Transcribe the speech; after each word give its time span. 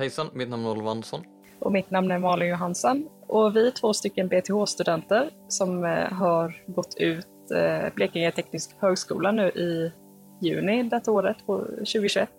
Hejsan, 0.00 0.26
mitt 0.32 0.48
namn 0.48 0.64
är 0.64 0.70
Oliver 0.70 0.90
Andersson. 0.90 1.24
Och 1.58 1.72
mitt 1.72 1.90
namn 1.90 2.10
är 2.10 2.18
Malin 2.18 2.48
Johansson. 2.48 3.08
Och 3.26 3.56
vi 3.56 3.66
är 3.66 3.70
två 3.70 3.92
stycken 3.92 4.28
BTH-studenter 4.28 5.30
som 5.48 5.84
eh, 5.84 6.12
har 6.12 6.62
gått 6.66 6.94
ut 6.98 7.26
eh, 7.54 7.94
Blekinge 7.94 8.32
Teknisk 8.32 8.76
Högskola 8.78 9.32
nu 9.32 9.48
i 9.48 9.92
juni 10.40 10.82
detta 10.82 11.10
året, 11.10 11.36
2021. 11.46 12.30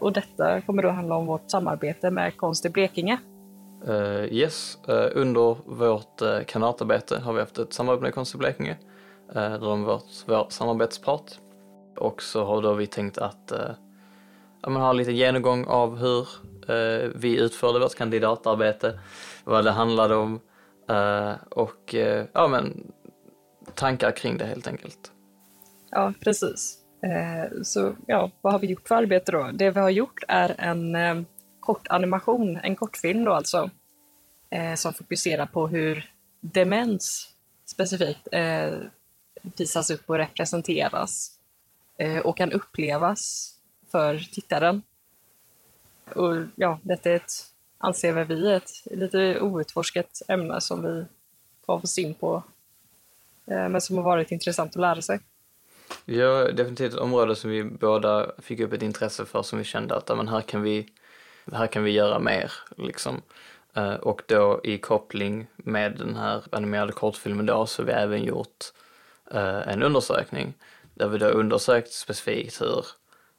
Och 0.00 0.12
detta 0.12 0.60
kommer 0.60 0.82
då 0.82 0.88
handla 0.88 1.16
om 1.16 1.26
vårt 1.26 1.50
samarbete 1.50 2.10
med 2.10 2.36
Konst 2.36 2.66
i 2.66 2.70
Blekinge. 2.70 3.18
Uh, 3.88 4.24
yes, 4.32 4.78
uh, 4.88 5.06
under 5.14 5.56
vårt 5.66 6.22
uh, 6.22 6.44
kandidatarbete 6.46 7.18
har 7.18 7.32
vi 7.32 7.40
haft 7.40 7.58
ett 7.58 7.72
samarbete 7.72 8.02
med 8.02 8.14
Konst 8.14 8.34
i 8.34 8.38
Blekinge. 8.38 8.76
Uh, 9.36 9.54
de 9.54 9.84
varit 9.84 10.24
vår 10.26 10.46
samarbetspart. 10.48 11.30
Och 11.96 12.22
så 12.22 12.44
har 12.44 12.62
då 12.62 12.74
vi 12.74 12.86
tänkt 12.86 13.18
att 13.18 13.52
ja, 14.64 14.70
man 14.70 14.82
har 14.82 14.94
lite 14.94 15.12
genomgång 15.12 15.64
av 15.64 15.96
hur 15.96 16.28
eh, 16.68 17.10
vi 17.14 17.40
utförde 17.40 17.78
vårt 17.78 17.94
kandidatarbete, 17.94 18.98
vad 19.44 19.64
det 19.64 19.70
handlade 19.70 20.14
om 20.14 20.40
eh, 20.88 21.32
och 21.50 21.94
eh, 21.94 22.26
ja, 22.32 22.48
men 22.48 22.92
tankar 23.74 24.10
kring 24.10 24.38
det 24.38 24.44
helt 24.44 24.66
enkelt. 24.66 25.12
Ja, 25.90 26.12
precis. 26.20 26.78
Så 27.62 27.94
ja, 28.06 28.30
vad 28.40 28.52
har 28.52 28.60
vi 28.60 28.66
gjort 28.66 28.88
för 28.88 28.94
arbete 28.94 29.32
då? 29.32 29.50
Det 29.52 29.70
vi 29.70 29.80
har 29.80 29.90
gjort 29.90 30.22
är 30.28 30.54
en 30.58 31.26
kort 31.64 31.88
animation, 31.88 32.56
en 32.62 32.76
kortfilm 32.76 33.24
då 33.24 33.32
alltså, 33.32 33.70
eh, 34.50 34.74
som 34.74 34.94
fokuserar 34.94 35.46
på 35.46 35.68
hur 35.68 36.10
demens 36.40 37.28
specifikt 37.66 38.28
eh, 38.32 38.72
visas 39.42 39.90
upp 39.90 40.10
och 40.10 40.18
representeras 40.18 41.30
eh, 41.98 42.18
och 42.18 42.36
kan 42.36 42.52
upplevas 42.52 43.53
för 43.94 44.18
tittaren. 44.18 44.82
Och 46.14 46.36
ja, 46.54 46.78
detta 46.82 47.10
är 47.10 47.16
ett, 47.16 47.32
anser 47.78 48.24
vi, 48.24 48.52
ett 48.52 48.70
lite 48.84 49.40
outforskat 49.40 50.22
ämne 50.28 50.60
som 50.60 50.82
vi 50.82 51.04
har 51.66 51.78
fått 51.78 51.98
in 51.98 52.14
på, 52.14 52.42
eh, 53.46 53.68
men 53.68 53.80
som 53.80 53.96
har 53.96 54.04
varit 54.04 54.30
intressant 54.32 54.70
att 54.70 54.80
lära 54.80 55.02
sig. 55.02 55.20
Ja, 56.04 56.52
definitivt 56.52 56.92
ett 56.92 56.98
område 56.98 57.36
som 57.36 57.50
vi 57.50 57.64
båda 57.64 58.30
fick 58.38 58.60
upp 58.60 58.72
ett 58.72 58.82
intresse 58.82 59.24
för 59.24 59.42
som 59.42 59.58
vi 59.58 59.64
kände 59.64 59.96
att 59.96 60.16
men 60.16 60.28
här 60.28 60.40
kan 60.40 60.62
vi 60.62 60.88
här 61.52 61.66
kan 61.66 61.84
vi 61.84 61.90
göra 61.90 62.18
mer 62.18 62.52
liksom. 62.76 63.22
Eh, 63.74 63.94
och 63.94 64.22
då 64.26 64.60
i 64.64 64.78
koppling 64.78 65.46
med 65.56 65.96
den 65.98 66.16
här 66.16 66.42
animerade 66.52 66.92
kortfilmen 66.92 67.46
då 67.46 67.66
så 67.66 67.82
har 67.82 67.86
vi 67.86 67.92
även 67.92 68.24
gjort 68.24 68.64
eh, 69.30 69.68
en 69.68 69.82
undersökning 69.82 70.54
där 70.94 71.08
vi 71.08 71.18
då 71.18 71.26
undersökt 71.26 71.92
specifikt 71.92 72.60
hur 72.60 72.84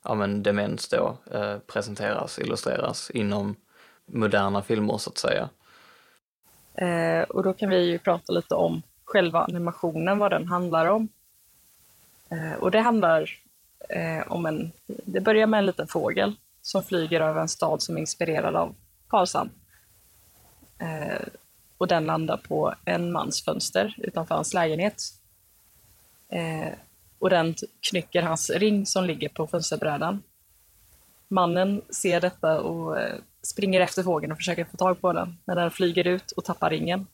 ja, 0.05 0.15
men 0.15 0.43
demens 0.43 0.87
då 0.87 1.17
eh, 1.31 1.57
presenteras, 1.57 2.39
illustreras 2.39 3.09
inom 3.09 3.55
moderna 4.05 4.61
filmer 4.61 4.97
så 4.97 5.09
att 5.09 5.17
säga. 5.17 5.49
Eh, 6.73 7.23
och 7.23 7.43
då 7.43 7.53
kan 7.53 7.69
vi 7.69 7.77
ju 7.77 7.99
prata 7.99 8.33
lite 8.33 8.55
om 8.55 8.81
själva 9.05 9.39
animationen, 9.39 10.17
vad 10.17 10.31
den 10.31 10.47
handlar 10.47 10.85
om. 10.85 11.07
Eh, 12.29 12.53
och 12.53 12.71
det 12.71 12.79
handlar 12.79 13.39
eh, 13.89 14.31
om 14.31 14.45
en, 14.45 14.71
det 14.87 15.21
börjar 15.21 15.47
med 15.47 15.57
en 15.57 15.65
liten 15.65 15.87
fågel 15.87 16.35
som 16.61 16.83
flyger 16.83 17.21
över 17.21 17.41
en 17.41 17.49
stad 17.49 17.81
som 17.81 17.97
är 17.97 18.01
inspirerad 18.01 18.55
av 18.55 18.75
Karlshamn. 19.07 19.49
Eh, 20.79 21.27
och 21.77 21.87
den 21.87 22.05
landar 22.05 22.37
på 22.37 22.73
en 22.85 23.11
mans 23.11 23.43
fönster 23.43 23.95
utanför 23.97 24.35
hans 24.35 24.53
lägenhet. 24.53 25.01
Och 27.19 27.29
den 27.29 27.55
knycker 27.89 28.21
hans 28.21 28.49
ring 28.49 28.85
som 28.85 29.05
ligger 29.05 29.29
på 29.29 29.47
fönsterbrädan. 29.47 30.23
Mannen 31.27 31.81
ser 31.89 32.21
detta 32.21 32.61
och 32.61 32.99
eh, 32.99 33.15
springer 33.41 33.81
efter 33.81 34.03
fågeln 34.03 34.31
och 34.31 34.37
försöker 34.37 34.65
få 34.65 34.77
tag 34.77 35.01
på 35.01 35.13
den, 35.13 35.37
men 35.45 35.57
den 35.57 35.71
flyger 35.71 36.07
ut 36.07 36.31
och 36.31 36.45
tappar 36.45 36.69
ringen. 36.69 37.07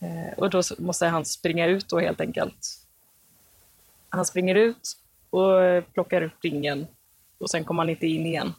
Eh, 0.00 0.38
och 0.38 0.50
då 0.50 0.62
måste 0.78 1.06
han 1.06 1.24
springa 1.24 1.66
ut 1.66 1.88
då 1.88 2.00
helt 2.00 2.20
enkelt. 2.20 2.86
Han 4.08 4.26
springer 4.26 4.54
ut 4.54 4.96
och 5.30 5.62
eh, 5.62 5.84
plockar 5.84 6.22
upp 6.22 6.44
ringen 6.44 6.86
och 7.38 7.50
sen 7.50 7.64
kommer 7.64 7.82
han 7.82 7.90
inte 7.90 8.06
in 8.06 8.26
igen. 8.26 8.52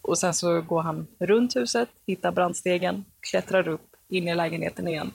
Och 0.00 0.18
sen 0.18 0.34
så 0.34 0.60
går 0.60 0.82
han 0.82 1.06
runt 1.18 1.56
huset, 1.56 1.88
hittar 2.06 2.32
brandstegen, 2.32 3.04
klättrar 3.20 3.68
upp, 3.68 3.96
in 4.08 4.28
i 4.28 4.34
lägenheten 4.34 4.88
igen. 4.88 5.12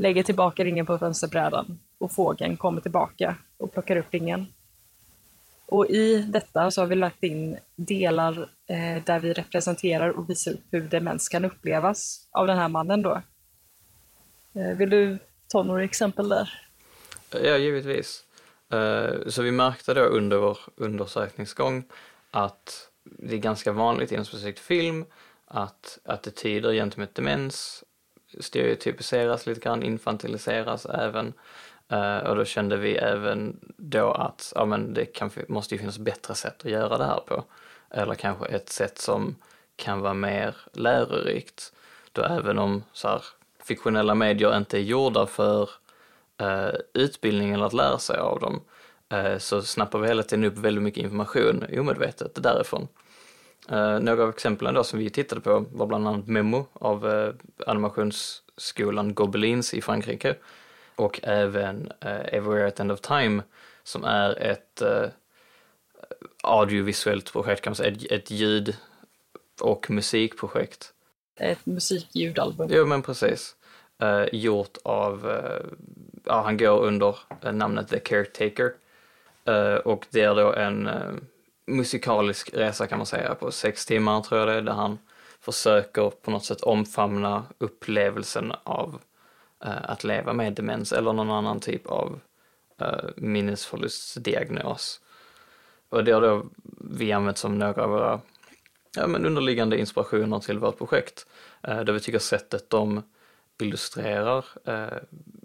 Lägger 0.00 0.22
tillbaka 0.22 0.64
ringen 0.64 0.86
på 0.86 0.98
fönsterbrädan 0.98 1.78
och 1.98 2.12
fågeln 2.12 2.56
kommer 2.56 2.80
tillbaka 2.80 3.36
och 3.56 3.72
plockar 3.72 3.96
upp 3.96 4.14
ringen. 4.14 4.46
Och 5.66 5.86
i 5.86 6.22
detta 6.22 6.70
så 6.70 6.80
har 6.80 6.86
vi 6.86 6.94
lagt 6.94 7.22
in 7.22 7.58
delar 7.76 8.38
eh, 8.66 9.04
där 9.04 9.20
vi 9.20 9.32
representerar 9.32 10.08
och 10.08 10.30
visar 10.30 10.52
upp 10.52 10.60
hur 10.70 10.80
demens 10.80 11.28
kan 11.28 11.44
upplevas 11.44 12.28
av 12.30 12.46
den 12.46 12.58
här 12.58 12.68
mannen 12.68 13.02
då. 13.02 13.22
Eh, 14.54 14.76
vill 14.76 14.90
du 14.90 15.18
ta 15.48 15.62
några 15.62 15.84
exempel 15.84 16.28
där? 16.28 16.60
Ja, 17.30 17.56
givetvis. 17.56 18.24
Eh, 18.72 19.28
så 19.28 19.42
vi 19.42 19.50
märkte 19.50 19.94
då 19.94 20.00
under 20.00 20.36
vår 20.36 20.58
undersökningsgång 20.76 21.84
att 22.30 22.90
det 23.04 23.34
är 23.34 23.38
ganska 23.38 23.72
vanligt 23.72 24.12
inom 24.12 24.24
specifikt 24.24 24.58
film 24.58 25.04
att 25.46 25.98
attityder 26.04 26.72
gentemot 26.72 27.14
demens 27.14 27.84
stereotypiseras 28.40 29.46
lite 29.46 29.60
grann, 29.60 29.82
infantiliseras 29.82 30.86
även. 30.86 31.32
Uh, 31.92 32.18
och 32.18 32.36
då 32.36 32.44
kände 32.44 32.76
vi 32.76 32.96
även 32.96 33.56
då 33.76 34.12
att 34.12 34.52
ja, 34.54 34.64
men 34.64 34.94
det 34.94 35.04
kan, 35.04 35.30
måste 35.48 35.74
ju 35.74 35.78
finnas 35.78 35.98
bättre 35.98 36.34
sätt 36.34 36.64
att 36.64 36.70
göra 36.70 36.98
det 36.98 37.04
här 37.04 37.20
på. 37.20 37.44
Eller 37.90 38.14
kanske 38.14 38.46
ett 38.46 38.68
sätt 38.68 38.98
som 38.98 39.36
kan 39.76 40.00
vara 40.00 40.14
mer 40.14 40.56
lärorikt. 40.72 41.72
Då 42.12 42.22
även 42.22 42.58
om 42.58 42.84
så 42.92 43.08
här, 43.08 43.22
fiktionella 43.64 44.14
medier 44.14 44.56
inte 44.56 44.78
är 44.78 44.82
gjorda 44.82 45.26
för 45.26 45.70
uh, 46.42 46.74
utbildning 46.92 47.52
eller 47.52 47.66
att 47.66 47.72
lära 47.72 47.98
sig 47.98 48.18
av 48.18 48.40
dem 48.40 48.60
uh, 49.12 49.38
så 49.38 49.62
snappar 49.62 49.98
vi 49.98 50.08
hela 50.08 50.22
tiden 50.22 50.44
upp 50.44 50.58
väldigt 50.58 50.82
mycket 50.82 51.04
information 51.04 51.64
omedvetet 51.78 52.42
därifrån. 52.42 52.88
Eh, 53.70 54.00
några 54.00 54.22
av 54.22 54.28
exemplen 54.28 54.74
då 54.74 54.84
som 54.84 54.98
vi 54.98 55.10
tittade 55.10 55.40
på 55.40 55.64
var 55.72 55.86
bland 55.86 56.08
annat 56.08 56.26
Memo 56.26 56.66
av 56.72 57.08
eh, 57.08 57.34
animationsskolan 57.66 59.14
Gobelins 59.14 59.74
i 59.74 59.80
Frankrike 59.80 60.34
och 60.96 61.20
även 61.22 61.92
eh, 62.00 62.34
Everywhere 62.34 62.66
at 62.66 62.80
End 62.80 62.92
of 62.92 63.00
Time 63.00 63.42
som 63.82 64.04
är 64.04 64.38
ett 64.42 64.82
eh, 64.82 65.04
audiovisuellt 66.42 67.32
projekt 67.32 67.62
kan 67.62 67.70
man 67.70 67.76
säga, 67.76 67.92
ett, 67.92 68.12
ett 68.12 68.30
ljud 68.30 68.76
och 69.60 69.90
musikprojekt. 69.90 70.92
Ett 71.36 71.66
musikljudalbum. 71.66 72.68
Jo 72.72 72.86
men 72.86 73.02
precis. 73.02 73.56
Uh, 74.02 74.24
gjort 74.32 74.76
av 74.84 75.26
uh, 75.26 75.72
ja, 76.24 76.42
han 76.42 76.56
går 76.56 76.80
under 76.80 77.16
namnet 77.52 77.88
The 77.88 77.98
Caretaker. 77.98 78.72
Och 79.84 80.06
det 80.10 80.20
är 80.20 80.34
då 80.34 80.52
en 80.52 80.88
musikalisk 81.76 82.54
resa 82.54 82.86
kan 82.86 82.98
man 82.98 83.06
säga 83.06 83.34
på 83.34 83.50
sex 83.52 83.86
timmar 83.86 84.22
tror 84.22 84.40
jag 84.40 84.48
det 84.48 84.54
är, 84.54 84.62
där 84.62 84.72
han 84.72 84.98
försöker 85.40 86.10
på 86.10 86.30
något 86.30 86.44
sätt 86.44 86.60
omfamna 86.60 87.44
upplevelsen 87.58 88.52
av 88.62 89.00
eh, 89.64 89.90
att 89.90 90.04
leva 90.04 90.32
med 90.32 90.52
demens 90.52 90.92
eller 90.92 91.12
någon 91.12 91.30
annan 91.30 91.60
typ 91.60 91.86
av 91.86 92.20
eh, 92.80 93.04
minnesförlustdiagnos. 93.16 95.00
Och 95.88 96.04
det 96.04 96.12
har 96.12 96.20
då 96.20 96.46
vi 96.80 97.12
använt 97.12 97.38
som 97.38 97.58
några 97.58 97.84
av 97.84 97.90
våra 97.90 98.20
ja, 98.96 99.06
men 99.06 99.26
underliggande 99.26 99.78
inspirationer 99.78 100.38
till 100.38 100.58
vårt 100.58 100.78
projekt. 100.78 101.26
eh, 101.62 101.80
där 101.80 101.92
vi 101.92 102.00
tycker 102.00 102.18
sättet 102.18 102.70
de 102.70 103.02
illustrerar 103.62 104.44
eh, 104.64 104.98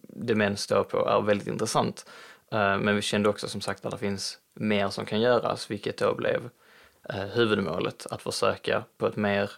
demens 0.07 0.68
då 0.68 0.83
på 0.83 1.07
är 1.07 1.21
väldigt 1.21 1.48
intressant. 1.48 2.06
Eh, 2.51 2.78
men 2.78 2.95
vi 2.95 3.01
kände 3.01 3.30
också 3.30 3.48
som 3.48 3.62
sagt 3.62 3.86
att 3.86 3.92
det 3.92 3.98
finns 3.98 4.39
mer 4.56 4.90
som 4.90 5.06
kan 5.06 5.22
göras, 5.22 5.72
vilket 5.72 5.98
då 5.98 6.16
blev 6.16 6.50
eh, 7.10 7.16
huvudmålet, 7.16 8.07
att 8.12 8.22
försöka 8.22 8.84
på 8.98 9.07
ett 9.07 9.16
mer, 9.16 9.52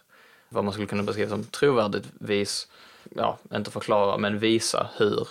vad 0.48 0.64
man 0.64 0.72
skulle 0.72 0.86
kunna 0.86 1.02
beskriva 1.02 1.30
som 1.30 1.44
trovärdigt 1.44 2.06
vis, 2.20 2.68
ja, 3.16 3.38
inte 3.52 3.70
förklara, 3.70 4.18
men 4.18 4.38
visa 4.38 4.90
hur 4.96 5.28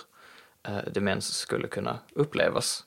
eh, 0.62 0.92
demens 0.92 1.34
skulle 1.34 1.68
kunna 1.68 1.98
upplevas. 2.12 2.84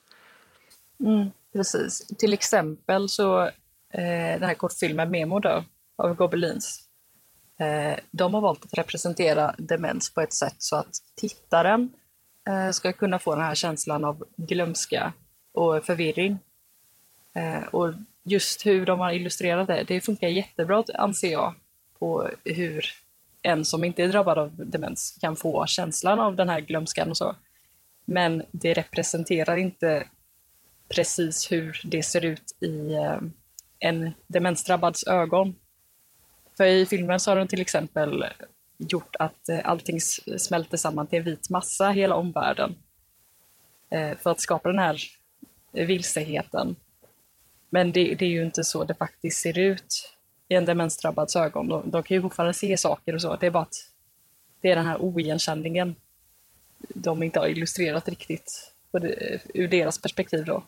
Mm, 1.00 1.32
precis. 1.54 2.08
Till 2.18 2.34
exempel 2.34 3.10
så 3.10 3.42
eh, 3.90 4.40
den 4.40 4.44
här 4.44 4.54
kortfilmen 4.54 5.12
Memo 5.12 5.40
då, 5.40 5.64
av 5.98 6.16
Gobelins, 6.16 6.82
eh, 7.60 8.00
de 8.12 8.34
har 8.34 8.42
valt 8.42 8.66
att 8.66 8.78
representera 8.78 9.56
demens 9.58 10.14
på 10.14 10.22
ett 10.22 10.34
sätt 10.34 10.56
så 10.58 10.76
att 10.76 10.96
tittaren 11.16 11.90
Eh, 12.48 12.72
ska 12.72 12.94
kunna 12.94 13.20
få 13.20 13.36
den 13.36 13.44
här 13.44 13.56
känslan 13.56 14.06
av 14.06 14.24
glömska 14.38 15.14
och 15.54 15.86
förvirring. 15.86 16.40
Eh, 17.34 17.64
och 17.64 17.94
just 18.24 18.66
hur 18.66 18.86
de 18.86 19.00
har 19.00 19.12
illustrerat 19.12 19.68
det, 19.68 19.84
det 19.88 20.02
funkar 20.02 20.28
jättebra 20.28 20.84
anser 20.94 21.32
jag 21.32 21.54
på 22.00 22.30
hur 22.46 22.86
en 23.42 23.66
som 23.66 23.84
inte 23.84 24.04
är 24.04 24.08
drabbad 24.08 24.38
av 24.38 24.52
demens 24.56 25.18
kan 25.22 25.36
få 25.36 25.66
känslan 25.66 26.20
av 26.20 26.36
den 26.36 26.50
här 26.50 26.60
glömskan 26.60 27.10
och 27.10 27.18
så. 27.18 27.36
Men 28.06 28.44
det 28.52 28.74
representerar 28.74 29.58
inte 29.58 30.08
precis 30.90 31.52
hur 31.52 31.82
det 31.84 32.04
ser 32.04 32.26
ut 32.26 32.58
i, 32.60 32.94
eh, 32.94 33.20
en 33.80 34.12
demensdrabbads 34.28 35.08
ögon. 35.08 35.56
För 36.58 36.66
i 36.66 36.86
filmen 36.86 37.20
så 37.20 37.32
har 37.32 37.36
de 37.36 37.48
till 37.48 37.62
exempel 37.62 38.26
gjort 38.78 39.16
att 39.20 39.50
eh, 39.50 39.60
allting 39.64 40.02
smälter 40.38 40.78
samman 40.78 41.08
till 41.08 41.20
en 41.20 41.26
vit 41.26 41.50
massa, 41.50 41.90
hela 41.90 42.16
omvärlden. 42.16 42.76
Eh, 43.90 44.18
för 44.18 44.32
att 44.32 44.42
skapa 44.42 44.70
den 44.70 44.80
här 44.80 45.02
vilseheten. 45.72 46.76
Men 47.74 47.92
det, 47.92 48.16
det, 48.16 48.26
är 48.26 48.30
ju 48.30 48.46
inte 48.46 48.64
så 48.64 48.84
det 48.84 48.94
faktiskt 48.94 49.42
ser 49.42 49.60
ut 49.60 50.14
i 50.48 50.56
en 50.56 50.66
demensdrabbads 50.66 51.36
ögon. 51.36 51.68
De, 51.68 51.92
de 51.92 52.04
kan 52.04 52.16
ju 52.16 52.22
fortfarande 52.22 52.54
se 52.54 52.78
saker 52.78 53.16
och 53.16 53.22
så. 53.22 53.36
Det 53.36 53.46
är 53.46 53.52
bara 53.52 53.64
att 53.64 53.90
det 54.62 54.72
är 54.72 54.76
den 54.76 54.86
här 54.86 55.02
oigenkännligen 55.02 55.96
de 56.78 57.24
inte 57.24 57.40
har 57.40 57.48
illustrerat 57.48 58.10
riktigt 58.10 58.74
ur 59.54 59.68
deras 59.68 60.02
perspektiv 60.02 60.46
då. 60.46 60.64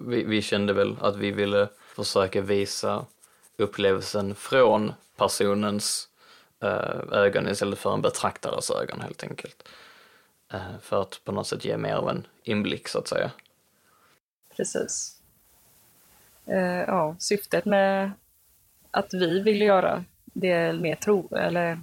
Vi, 0.00 0.24
vi, 0.24 0.42
kände 0.42 0.72
väl 0.72 0.96
att 1.00 1.16
vi 1.16 1.30
ville 1.30 1.68
försöka 1.94 2.40
visa 2.40 3.06
upplevelsen 3.56 4.34
från 4.34 4.92
personens 5.16 6.08
eh, 6.62 7.12
ögon 7.12 7.48
istället 7.48 7.78
för 7.78 7.94
en 7.94 8.02
betraktares 8.02 8.70
ögon 8.70 9.00
helt 9.00 9.22
enkelt. 9.22 9.68
Eh, 10.52 10.78
för 10.82 11.02
att 11.02 11.20
på 11.24 11.32
något 11.32 11.46
sätt 11.46 11.64
ge 11.64 11.76
mer 11.76 11.94
av 11.94 12.10
en 12.10 12.26
inblick 12.42 12.88
så 12.88 12.98
att 12.98 13.08
säga. 13.08 13.30
Precis. 14.56 15.15
Eh, 16.46 16.84
ja, 16.86 17.16
syftet 17.18 17.64
med 17.64 18.10
att 18.90 19.14
vi 19.14 19.40
vill 19.40 19.60
göra 19.60 20.04
det 20.24 20.72
mer 20.72 20.94
tro, 20.94 21.36
eller... 21.36 21.80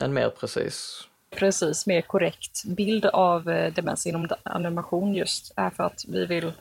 En 0.00 0.12
mer 0.12 0.30
precis. 0.30 1.08
Precis, 1.30 1.86
mer 1.86 2.02
korrekt 2.02 2.64
bild 2.64 3.06
av 3.06 3.44
demens 3.44 4.06
inom 4.06 4.28
animation 4.42 5.14
just 5.14 5.52
är 5.56 5.70
för 5.70 5.84
att 5.84 6.04
vi 6.08 6.26
vill 6.26 6.52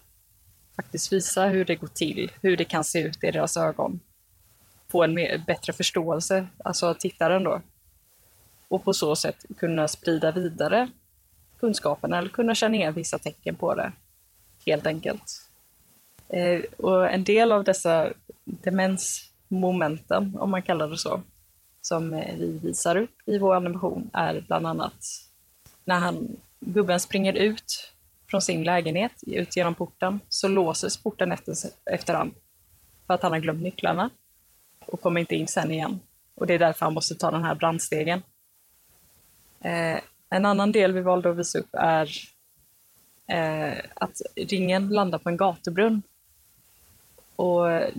faktiskt 0.75 1.13
visa 1.13 1.45
hur 1.45 1.65
det 1.65 1.75
går 1.75 1.87
till, 1.87 2.31
hur 2.41 2.57
det 2.57 2.65
kan 2.65 2.83
se 2.83 2.99
ut 3.01 3.23
i 3.23 3.31
deras 3.31 3.57
ögon. 3.57 3.99
Få 4.87 5.03
en 5.03 5.13
mer, 5.13 5.43
bättre 5.47 5.73
förståelse, 5.73 6.47
alltså 6.63 6.93
tittaren 6.93 7.43
då. 7.43 7.61
Och 8.67 8.83
på 8.83 8.93
så 8.93 9.15
sätt 9.15 9.45
kunna 9.57 9.87
sprida 9.87 10.31
vidare 10.31 10.89
kunskapen 11.59 12.13
eller 12.13 12.29
kunna 12.29 12.55
känna 12.55 12.75
igen 12.75 12.93
vissa 12.93 13.19
tecken 13.19 13.55
på 13.55 13.75
det, 13.75 13.91
helt 14.65 14.87
enkelt. 14.87 15.48
Eh, 16.29 16.61
och 16.77 17.11
en 17.11 17.23
del 17.23 17.51
av 17.51 17.63
dessa 17.63 18.13
demensmomenten, 18.45 20.37
om 20.39 20.51
man 20.51 20.61
kallar 20.61 20.89
det 20.89 20.97
så, 20.97 21.21
som 21.81 22.13
eh, 22.13 22.35
vi 22.37 22.59
visar 22.63 22.95
upp 22.95 23.15
i 23.25 23.37
vår 23.37 23.55
animation 23.55 24.09
är 24.13 24.43
bland 24.47 24.67
annat 24.67 24.93
när 25.85 25.99
han, 25.99 26.37
gubben 26.59 26.99
springer 26.99 27.33
ut 27.33 27.93
från 28.29 28.41
sin 28.41 28.63
lägenhet 28.63 29.11
ut 29.27 29.55
genom 29.55 29.75
porten 29.75 30.19
så 30.29 30.47
låses 30.47 30.97
porten 30.97 31.31
efter, 31.31 31.53
efterhand 31.85 32.31
för 33.07 33.13
att 33.13 33.23
han 33.23 33.31
har 33.31 33.39
glömt 33.39 33.63
nycklarna 33.63 34.09
och 34.85 35.01
kommer 35.01 35.19
inte 35.19 35.35
in 35.35 35.47
sen 35.47 35.71
igen. 35.71 35.99
Och 36.35 36.47
det 36.47 36.53
är 36.53 36.59
därför 36.59 36.85
han 36.85 36.93
måste 36.93 37.15
ta 37.15 37.31
den 37.31 37.43
här 37.43 37.55
brandstegen. 37.55 38.23
Eh, 39.61 39.99
en 40.29 40.45
annan 40.45 40.71
del 40.71 40.91
vi 40.91 41.01
valde 41.01 41.29
att 41.29 41.37
visa 41.37 41.59
upp 41.59 41.69
är 41.73 42.09
eh, 43.27 43.77
att 43.93 44.21
ringen 44.35 44.89
landar 44.89 45.19
på 45.19 45.29
en 45.29 45.37
gatubrunn. 45.37 46.01
Och 47.39 47.91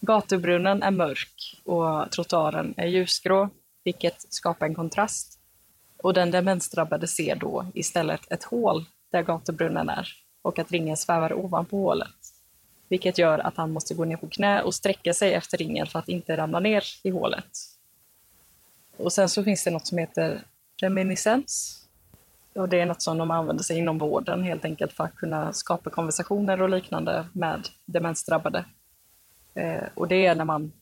gatubrunnen 0.00 0.82
är 0.82 0.90
mörk 0.90 1.60
och 1.64 2.10
trottoaren 2.10 2.74
är 2.76 2.86
ljusgrå, 2.86 3.48
vilket 3.84 4.32
skapar 4.32 4.66
en 4.66 4.74
kontrast 4.74 5.38
och 5.96 6.14
den 6.14 6.30
demensdrabbade 6.30 7.06
ser 7.06 7.36
då 7.36 7.66
istället 7.74 8.32
ett 8.32 8.44
hål 8.44 8.84
där 9.10 9.22
gatubrunnen 9.22 9.88
är 9.88 10.08
och 10.42 10.58
att 10.58 10.72
ringen 10.72 10.96
svävar 10.96 11.32
ovanpå 11.32 11.76
hålet. 11.76 12.16
Vilket 12.88 13.18
gör 13.18 13.38
att 13.38 13.56
han 13.56 13.72
måste 13.72 13.94
gå 13.94 14.04
ner 14.04 14.16
på 14.16 14.28
knä 14.28 14.62
och 14.62 14.74
sträcka 14.74 15.14
sig 15.14 15.34
efter 15.34 15.58
ringen 15.58 15.86
för 15.86 15.98
att 15.98 16.08
inte 16.08 16.36
ramla 16.36 16.60
ner 16.60 16.84
i 17.02 17.10
hålet. 17.10 17.58
Och 18.96 19.12
sen 19.12 19.28
så 19.28 19.44
finns 19.44 19.64
det 19.64 19.70
något 19.70 19.86
som 19.86 19.98
heter 19.98 20.42
reminiscens. 20.76 21.81
Och 22.54 22.68
det 22.68 22.80
är 22.80 22.86
något 22.86 23.02
som 23.02 23.18
de 23.18 23.30
använder 23.30 23.64
sig 23.64 23.78
inom 23.78 23.98
vården 23.98 24.42
helt 24.42 24.64
enkelt 24.64 24.92
för 24.92 25.04
att 25.04 25.16
kunna 25.16 25.52
skapa 25.52 25.90
konversationer 25.90 26.62
och 26.62 26.70
liknande 26.70 27.26
med 27.32 27.68
demensdrabbade. 27.84 28.64
Eh, 29.54 29.84
och 29.94 30.08
det 30.08 30.26
är 30.26 30.34
när 30.34 30.44
man 30.44 30.72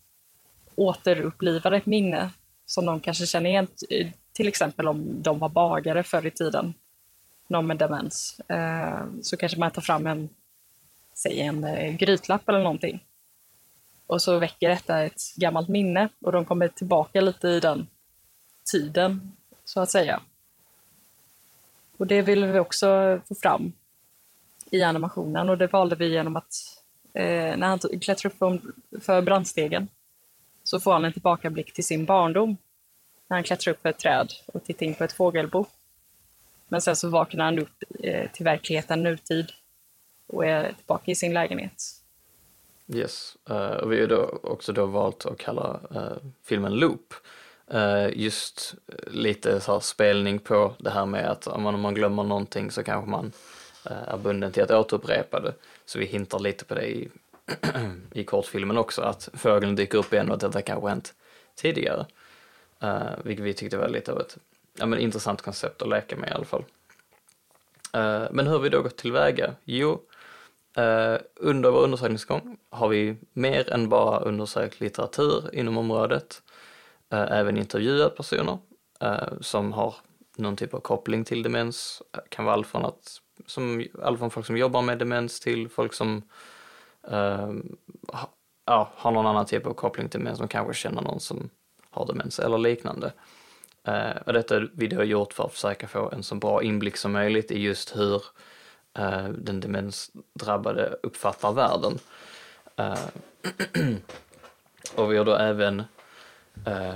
återupplivar 0.74 1.72
ett 1.72 1.86
minne 1.86 2.30
som 2.66 2.86
de 2.86 3.00
kanske 3.00 3.26
känner 3.26 3.50
igen 3.50 3.66
till 4.32 4.48
exempel 4.48 4.88
om 4.88 5.22
de 5.22 5.38
var 5.38 5.48
bagare 5.48 6.02
förr 6.02 6.26
i 6.26 6.30
tiden, 6.30 6.74
någon 7.48 7.66
med 7.66 7.78
demens, 7.78 8.40
eh, 8.48 9.04
så 9.22 9.36
kanske 9.36 9.58
man 9.58 9.70
tar 9.70 9.82
fram 9.82 10.06
en, 10.06 10.28
säg 11.14 11.40
en 11.40 11.64
eh, 11.64 11.94
grytlapp 11.96 12.48
eller 12.48 12.62
någonting. 12.62 13.04
Och 14.06 14.22
så 14.22 14.38
väcker 14.38 14.68
detta 14.68 15.02
ett 15.02 15.20
gammalt 15.36 15.68
minne 15.68 16.08
och 16.20 16.32
de 16.32 16.44
kommer 16.44 16.68
tillbaka 16.68 17.20
lite 17.20 17.48
i 17.48 17.60
den 17.60 17.86
tiden, 18.72 19.32
så 19.64 19.80
att 19.80 19.90
säga. 19.90 20.20
Och 22.00 22.06
det 22.06 22.22
ville 22.22 22.46
vi 22.46 22.58
också 22.58 23.20
få 23.28 23.34
fram 23.34 23.72
i 24.70 24.82
animationen 24.82 25.48
och 25.48 25.58
det 25.58 25.66
valde 25.66 25.96
vi 25.96 26.08
genom 26.08 26.36
att 26.36 26.54
eh, 27.14 27.56
när 27.56 27.66
han 27.66 27.78
klättrar 27.78 28.30
upp 28.30 28.62
för 29.02 29.22
brandstegen 29.22 29.88
så 30.62 30.80
får 30.80 30.92
han 30.92 31.04
en 31.04 31.12
tillbakablick 31.12 31.72
till 31.72 31.84
sin 31.84 32.04
barndom 32.04 32.56
när 33.28 33.36
han 33.36 33.44
klättrar 33.44 33.72
upp 33.72 33.82
för 33.82 33.88
ett 33.88 33.98
träd 33.98 34.32
och 34.46 34.64
tittar 34.64 34.86
in 34.86 34.94
på 34.94 35.04
ett 35.04 35.12
fågelbo. 35.12 35.66
Men 36.68 36.80
sen 36.80 36.96
så 36.96 37.08
vaknar 37.08 37.44
han 37.44 37.58
upp 37.58 37.84
eh, 37.98 38.30
till 38.30 38.44
verkligheten 38.44 39.02
nutid 39.02 39.52
och 40.26 40.46
är 40.46 40.72
tillbaka 40.72 41.10
i 41.10 41.14
sin 41.14 41.34
lägenhet. 41.34 41.82
Yes, 42.94 43.36
uh, 43.50 43.56
och 43.56 43.92
vi 43.92 44.00
har 44.00 44.08
då 44.08 44.40
också 44.42 44.72
då 44.72 44.86
valt 44.86 45.26
att 45.26 45.38
kalla 45.38 45.80
uh, 45.96 46.30
filmen 46.44 46.74
Loop. 46.74 47.14
Eh, 47.72 48.08
just 48.12 48.74
eh, 48.88 49.12
lite 49.12 49.60
så 49.60 49.72
här 49.72 49.80
spelning 49.80 50.38
på 50.38 50.74
det 50.78 50.90
här 50.90 51.06
med 51.06 51.30
att 51.30 51.46
om 51.46 51.62
man, 51.62 51.74
om 51.74 51.80
man 51.80 51.94
glömmer 51.94 52.22
någonting 52.22 52.70
så 52.70 52.82
kanske 52.82 53.10
man 53.10 53.32
eh, 53.86 54.08
är 54.08 54.16
bunden 54.16 54.52
till 54.52 54.62
att 54.62 54.70
återupprepa 54.70 55.40
det. 55.40 55.54
Så 55.84 55.98
vi 55.98 56.04
hintar 56.04 56.38
lite 56.38 56.64
på 56.64 56.74
det 56.74 56.90
i, 56.90 57.08
i 58.12 58.24
kortfilmen 58.24 58.78
också, 58.78 59.02
att 59.02 59.28
fågeln 59.34 59.76
dyker 59.76 59.98
upp 59.98 60.12
igen 60.12 60.28
och 60.28 60.34
att 60.34 60.40
detta 60.40 60.62
kanske 60.62 60.88
hänt 60.88 61.14
tidigare. 61.54 62.06
Uh, 62.84 63.10
vilket 63.24 63.44
vi 63.44 63.54
tyckte 63.54 63.76
var 63.76 63.88
lite 63.88 64.12
av 64.12 64.20
ett 64.20 64.36
ja, 64.78 64.86
men 64.86 64.98
intressant 64.98 65.42
koncept 65.42 65.82
att 65.82 65.88
leka 65.88 66.16
med 66.16 66.28
i 66.28 66.32
alla 66.32 66.44
fall. 66.44 66.64
Uh, 67.96 68.26
men 68.30 68.46
hur 68.46 68.52
har 68.52 68.58
vi 68.58 68.68
då 68.68 68.82
gått 68.82 68.96
tillväga? 68.96 69.54
Jo, 69.64 69.90
uh, 70.78 71.16
under 71.34 71.70
vår 71.70 71.80
undersökningsgång 71.80 72.56
har 72.70 72.88
vi 72.88 73.16
mer 73.32 73.72
än 73.72 73.88
bara 73.88 74.20
undersökt 74.20 74.80
litteratur 74.80 75.54
inom 75.54 75.78
området, 75.78 76.42
Eh, 77.12 77.38
även 77.38 77.56
intervjuat 77.56 78.16
personer 78.16 78.58
eh, 79.00 79.28
som 79.40 79.72
har 79.72 79.94
någon 80.36 80.56
typ 80.56 80.74
av 80.74 80.80
koppling 80.80 81.24
till 81.24 81.42
demens, 81.42 82.02
eh, 82.16 82.20
kan 82.28 82.44
vara 82.44 82.54
allt 82.54 82.66
från, 82.66 82.84
att, 82.84 83.20
som, 83.46 83.84
allt 84.02 84.18
från 84.18 84.30
folk 84.30 84.46
som 84.46 84.56
jobbar 84.56 84.82
med 84.82 84.98
demens 84.98 85.40
till 85.40 85.68
folk 85.68 85.92
som 85.92 86.22
ehm, 87.08 87.76
ja, 88.66 88.90
har 88.94 89.10
någon 89.10 89.26
annan 89.26 89.46
typ 89.46 89.66
av 89.66 89.74
koppling 89.74 90.08
till 90.08 90.20
demens, 90.20 90.38
som 90.38 90.48
kanske 90.48 90.74
känner 90.74 91.02
någon 91.02 91.20
som 91.20 91.50
har 91.90 92.06
demens 92.06 92.38
eller 92.38 92.58
liknande. 92.58 93.12
Uh, 93.88 94.16
och 94.26 94.32
detta 94.32 94.54
har 94.54 94.70
vi 94.72 94.86
då 94.86 95.04
gjort 95.04 95.32
för 95.32 95.44
att 95.44 95.52
försöka 95.52 95.88
få 95.88 96.10
en 96.10 96.22
så 96.22 96.34
bra 96.34 96.62
inblick 96.62 96.96
som 96.96 97.12
möjligt 97.12 97.50
i 97.50 97.60
just 97.60 97.96
hur 97.96 98.22
uh, 98.98 99.28
den 99.28 99.60
demensdrabbade 99.60 100.98
uppfattar 101.02 101.52
världen. 101.52 101.98
Och 104.94 105.12
vi 105.12 105.16
har 105.16 105.24
då 105.24 105.34
även 105.34 105.84
Eh, 106.64 106.94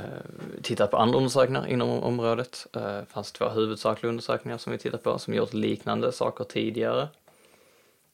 tittat 0.62 0.90
på 0.90 0.96
andra 0.96 1.16
undersökningar 1.16 1.66
inom 1.66 2.02
området. 2.02 2.66
Eh, 2.72 2.82
det 2.82 3.06
fanns 3.08 3.32
två 3.32 3.48
huvudsakliga 3.48 4.10
undersökningar 4.10 4.58
som 4.58 4.72
vi 4.72 4.78
tittat 4.78 5.02
på 5.02 5.18
som 5.18 5.34
gjort 5.34 5.52
liknande 5.52 6.12
saker 6.12 6.44
tidigare. 6.44 7.08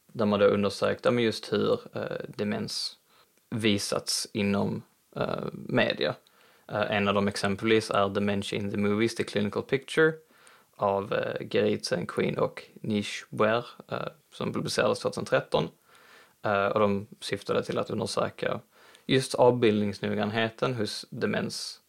Där 0.06 0.26
man 0.26 0.40
då 0.40 0.46
undersökt 0.46 1.04
ja, 1.04 1.12
just 1.12 1.52
hur 1.52 1.80
eh, 1.94 2.02
demens 2.36 2.96
visats 3.50 4.28
inom 4.32 4.82
eh, 5.16 5.44
media. 5.52 6.14
Eh, 6.68 6.96
en 6.96 7.08
av 7.08 7.14
dem 7.14 7.28
exempelvis 7.28 7.90
är 7.90 8.08
Dementia 8.08 8.58
in 8.58 8.70
the 8.70 8.76
Movies, 8.76 9.14
The 9.14 9.24
Clinical 9.24 9.62
Picture 9.62 10.12
av 10.76 11.12
eh, 11.12 11.40
uh, 11.40 11.48
Geritsen, 11.48 12.06
Queen 12.06 12.38
och 12.38 12.62
Nish 12.80 13.24
Boer 13.28 13.66
som 14.32 14.52
publicerades 14.52 14.98
2013. 14.98 15.68
Och 16.72 16.80
de 16.80 17.06
syftade 17.20 17.62
till 17.64 17.78
att 17.78 17.90
undersöka 17.90 18.60
just 19.10 19.34
avbildningsnoggrannheten 19.34 20.74
hos 20.74 21.06
demens, 21.10 21.80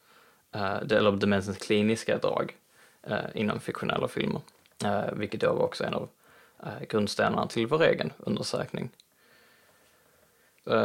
eh, 0.52 0.78
eller 0.98 1.12
demensens 1.12 1.58
kliniska 1.58 2.18
drag 2.18 2.56
eh, 3.04 3.18
inom 3.36 3.60
fiktionella 3.60 4.08
filmer. 4.08 4.42
Eh, 4.84 5.14
vilket 5.14 5.42
då 5.42 5.54
var 5.54 5.64
också 5.64 5.84
en 5.84 5.94
av 5.94 6.10
grundstenarna 6.90 7.48
till 7.48 7.68
vår 7.68 7.84
egen 7.84 8.14
undersökning. 8.18 8.90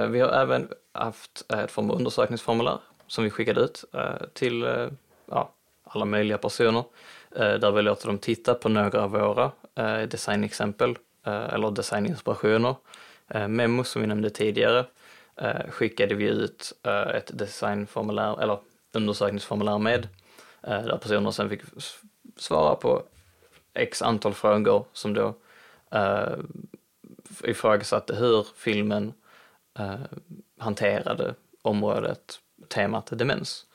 Vi 0.09 0.21
har 0.21 0.29
även 0.29 0.69
haft 0.93 1.53
ett 1.53 1.71
form 1.71 1.91
av 1.91 1.97
undersökningsformulär 1.97 2.79
som 3.07 3.25
vi 3.25 3.31
skickade 3.31 3.61
ut 3.61 3.85
till 4.33 4.89
ja, 5.27 5.51
alla 5.85 6.05
möjliga 6.05 6.39
personer 6.39 6.85
där 7.31 7.73
vi 7.73 7.83
låter 7.83 8.07
dem 8.07 8.19
titta 8.19 8.55
på 8.55 8.69
några 8.69 9.03
av 9.03 9.11
våra 9.11 9.51
designexempel 10.07 10.99
eller 11.25 11.71
designinspirationer 11.71 12.75
Memo 13.49 13.85
som 13.85 14.03
vi 14.03 14.09
nämnde 14.09 14.31
tidigare 14.31 14.85
eh, 15.37 15.71
skickade 15.71 16.15
vi 16.15 16.25
ut 16.25 16.73
eh, 16.83 17.09
ett 17.09 17.39
designformulär, 17.39 18.43
eller 18.43 18.59
undersökningsformulär 18.93 19.79
med, 19.79 20.09
eh, 20.63 20.83
där 20.83 20.99
personer 20.99 21.31
sen 21.31 21.49
fick 21.49 21.61
svara 22.37 22.75
på 22.75 23.03
x 23.75 24.03
antal 24.03 24.35
frågor 24.35 24.85
som 24.93 25.15
då 25.15 25.35
eh, 25.91 26.37
ifrågasatte 27.45 28.15
hur 28.15 28.47
filmen 28.57 29.13
eh, 29.79 29.95
hanterade 30.59 31.35
området, 31.63 32.41
temat 32.69 33.07
demens. 33.19 33.67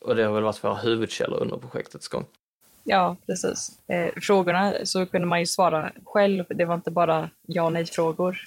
Och 0.00 0.16
det 0.16 0.22
har 0.22 0.34
väl 0.34 0.42
varit 0.42 0.64
våra 0.64 0.74
huvudkällor 0.74 1.40
under 1.40 1.56
projektets 1.56 2.08
gång. 2.08 2.26
Ja, 2.84 3.16
precis. 3.26 3.78
Eh, 3.88 4.12
frågorna 4.22 4.74
så 4.84 5.06
kunde 5.06 5.26
man 5.26 5.40
ju 5.40 5.46
svara 5.46 5.92
själv. 6.04 6.44
Det 6.48 6.64
var 6.64 6.74
inte 6.74 6.90
bara 6.90 7.30
ja 7.46 7.62
och 7.62 7.72
nej-frågor. 7.72 8.38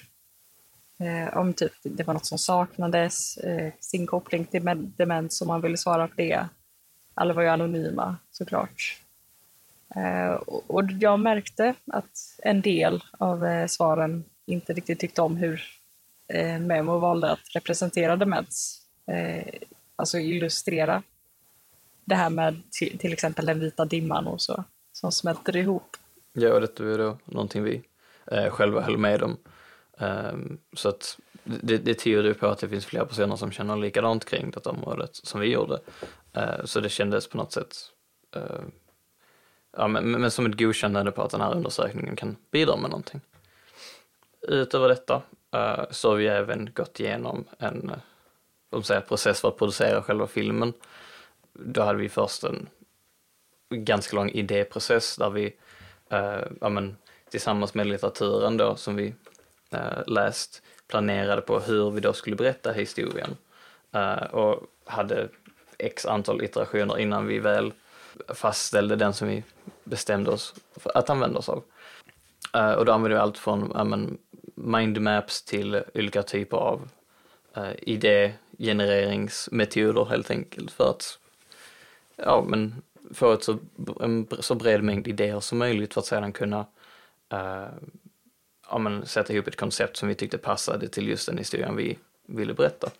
Eh, 1.02 1.36
om 1.38 1.52
typ 1.54 1.72
det 1.82 2.02
var 2.06 2.14
något 2.14 2.26
som 2.26 2.38
saknades, 2.38 3.36
eh, 3.36 3.72
sin 3.80 4.06
koppling 4.06 4.44
till 4.44 4.62
med- 4.62 4.92
demens 4.96 5.40
om 5.42 5.48
man 5.48 5.60
ville 5.60 5.76
svara 5.76 6.08
på 6.08 6.14
det. 6.16 6.46
Alla 7.14 7.34
var 7.34 7.42
ju 7.42 7.48
anonyma 7.48 8.16
såklart. 8.30 8.98
Eh, 9.96 10.30
och, 10.32 10.64
och 10.70 10.84
jag 11.00 11.20
märkte 11.20 11.74
att 11.86 12.36
en 12.38 12.60
del 12.60 13.02
av 13.18 13.46
eh, 13.46 13.66
svaren 13.66 14.24
inte 14.46 14.72
riktigt 14.72 14.98
tyckte 15.00 15.22
om 15.22 15.36
hur 15.36 15.62
eh, 16.28 16.58
Memo 16.58 16.98
valde 16.98 17.30
att 17.32 17.54
representera 17.54 18.16
demens. 18.16 18.82
Eh, 19.06 19.44
alltså 19.96 20.18
illustrera 20.18 21.02
det 22.04 22.14
här 22.14 22.30
med 22.30 22.62
till, 22.70 22.98
till 22.98 23.12
exempel 23.12 23.46
den 23.46 23.60
vita 23.60 23.84
dimman 23.84 24.26
och 24.26 24.42
så, 24.42 24.64
som 24.92 25.12
smälter 25.12 25.56
ihop. 25.56 25.96
Ja, 26.32 26.54
och 26.54 26.60
detta 26.60 26.84
är 26.84 26.98
då 26.98 27.18
någonting 27.24 27.62
vi 27.62 27.82
eh, 28.26 28.50
själva 28.50 28.80
höll 28.80 28.98
med 28.98 29.22
om. 29.22 29.36
Um, 30.02 30.58
så 30.72 30.88
att 30.88 31.18
det, 31.44 31.78
det 31.78 31.94
tyder 31.94 32.24
ju 32.24 32.34
på 32.34 32.46
att 32.46 32.58
det 32.58 32.68
finns 32.68 32.86
fler 32.86 33.04
personer 33.04 33.36
som 33.36 33.52
känner 33.52 33.76
likadant 33.76 34.24
kring 34.24 34.50
det 34.50 34.66
området 34.66 35.16
som 35.16 35.40
vi 35.40 35.46
gjorde. 35.46 35.78
Uh, 36.36 36.64
så 36.64 36.80
det 36.80 36.88
kändes 36.88 37.28
på 37.28 37.36
något 37.36 37.52
sätt 37.52 37.76
uh, 38.36 38.64
ja, 39.76 39.88
men, 39.88 40.10
men 40.10 40.30
som 40.30 40.46
ett 40.46 40.58
godkännande 40.58 41.12
på 41.12 41.22
att 41.22 41.30
den 41.30 41.40
här 41.40 41.54
undersökningen 41.54 42.16
kan 42.16 42.36
bidra 42.50 42.76
med 42.76 42.90
någonting. 42.90 43.20
Utöver 44.48 44.88
detta 44.88 45.22
uh, 45.56 45.84
så 45.90 46.08
har 46.08 46.16
vi 46.16 46.26
även 46.26 46.70
gått 46.74 47.00
igenom 47.00 47.44
en 47.58 47.90
eh, 48.72 48.82
säger, 48.82 49.00
process 49.00 49.40
för 49.40 49.48
att 49.48 49.58
producera 49.58 50.02
själva 50.02 50.26
filmen. 50.26 50.72
Då 51.52 51.82
hade 51.82 51.98
vi 51.98 52.08
först 52.08 52.44
en 52.44 52.68
ganska 53.70 54.16
lång 54.16 54.30
idéprocess 54.30 55.16
där 55.16 55.30
vi 55.30 55.56
eh, 56.10 56.40
ja, 56.60 56.68
men, 56.68 56.96
tillsammans 57.30 57.74
med 57.74 57.86
litteraturen 57.86 58.56
då 58.56 58.76
som 58.76 58.96
vi 58.96 59.14
Eh, 59.72 60.02
läst 60.06 60.62
planerade 60.86 61.42
på 61.42 61.60
hur 61.60 61.90
vi 61.90 62.00
då 62.00 62.12
skulle 62.12 62.36
berätta 62.36 62.72
historien 62.72 63.36
eh, 63.92 64.22
och 64.22 64.66
hade 64.84 65.28
x 65.78 66.06
antal 66.06 66.42
iterationer 66.42 66.98
innan 66.98 67.26
vi 67.26 67.38
väl 67.38 67.72
fastställde 68.28 68.96
den 68.96 69.14
som 69.14 69.28
vi 69.28 69.44
bestämde 69.84 70.30
oss 70.30 70.54
för 70.76 70.98
att 70.98 71.10
använda 71.10 71.38
oss 71.38 71.48
av. 71.48 71.62
Eh, 72.54 72.72
och 72.72 72.84
då 72.84 72.92
använde 72.92 73.16
vi 73.16 73.20
allt 73.20 73.38
från 73.38 73.72
ja, 73.74 73.84
men, 73.84 74.18
mindmaps 74.54 75.42
till 75.42 75.82
olika 75.94 76.22
typer 76.22 76.56
av 76.56 76.88
eh, 77.56 77.72
idégenereringsmetoder 77.78 80.04
helt 80.04 80.30
enkelt 80.30 80.70
för 80.70 80.90
att 80.90 81.18
ja, 82.16 82.44
men 82.48 82.82
få 83.14 83.32
ett 83.32 83.44
så, 83.44 83.58
en 84.00 84.26
så 84.40 84.54
bred 84.54 84.82
mängd 84.82 85.08
idéer 85.08 85.40
som 85.40 85.58
möjligt 85.58 85.94
för 85.94 86.00
att 86.00 86.06
sedan 86.06 86.32
kunna 86.32 86.66
eh, 87.28 87.66
ja, 88.72 88.78
men 88.78 89.06
sätta 89.06 89.32
ihop 89.32 89.48
ett 89.48 89.56
koncept 89.56 89.96
som 89.96 90.08
vi 90.08 90.14
tyckte 90.14 90.38
passade 90.38 90.88
till 90.88 91.08
just 91.08 91.26
den 91.26 91.38
historien 91.38 91.76
vi 91.76 91.98
ville 92.26 92.54
berätta. 92.54 92.90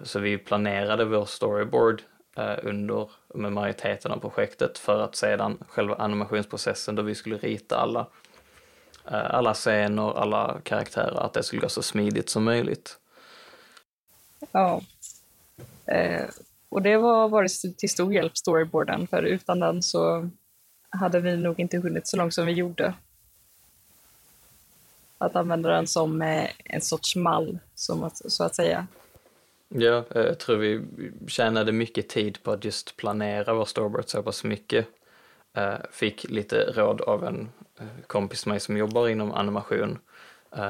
Så 0.00 0.18
vi 0.18 0.38
planerade 0.38 1.04
vår 1.04 1.24
storyboard 1.24 2.02
eh, 2.36 2.58
under 2.62 3.10
med 3.34 3.52
majoriteten 3.52 4.12
av 4.12 4.16
projektet 4.16 4.78
för 4.78 5.00
att 5.00 5.16
sedan 5.16 5.58
själva 5.68 5.94
animationsprocessen 5.94 6.94
då 6.94 7.02
vi 7.02 7.14
skulle 7.14 7.36
rita 7.36 7.76
alla 7.76 8.06
eh, 9.10 9.34
alla 9.34 9.54
scener, 9.54 10.18
alla 10.18 10.60
karaktärer, 10.62 11.24
att 11.24 11.32
det 11.32 11.42
skulle 11.42 11.62
gå 11.62 11.68
så 11.68 11.82
smidigt 11.82 12.30
som 12.30 12.44
möjligt. 12.44 12.98
Ja. 14.52 14.80
Eh, 15.86 16.24
och 16.68 16.82
det 16.82 16.96
var 16.96 17.28
varit 17.28 17.78
till 17.78 17.90
stor 17.90 18.12
hjälp, 18.12 18.36
storyboarden, 18.36 19.06
för 19.06 19.22
utan 19.22 19.60
den 19.60 19.82
så 19.82 20.30
hade 20.90 21.20
vi 21.20 21.36
nog 21.36 21.60
inte 21.60 21.78
hunnit 21.78 22.06
så 22.06 22.16
långt 22.16 22.34
som 22.34 22.46
vi 22.46 22.52
gjorde. 22.52 22.94
Att 25.18 25.36
använda 25.36 25.68
den 25.68 25.86
som 25.86 26.22
eh, 26.22 26.50
en 26.64 26.80
sorts 26.80 27.16
mall, 27.16 27.58
som 27.74 28.10
så 28.14 28.44
att 28.44 28.54
säga. 28.54 28.86
Ja, 29.68 30.04
eh, 30.14 30.22
jag 30.22 30.38
tror 30.38 30.56
vi 30.56 30.82
tjänade 31.26 31.72
mycket 31.72 32.08
tid 32.08 32.42
på 32.42 32.50
att 32.52 32.64
just 32.64 32.96
planera 32.96 33.54
vår 33.54 33.64
storyboard 33.64 34.04
så 34.06 34.22
pass 34.22 34.44
mycket. 34.44 34.86
Eh, 35.56 35.74
fick 35.92 36.24
lite 36.24 36.56
råd 36.56 37.00
av 37.00 37.24
en 37.24 37.48
kompis 38.06 38.46
med 38.46 38.52
mig 38.52 38.60
som 38.60 38.76
jobbar 38.76 39.08
inom 39.08 39.32
animation 39.32 39.98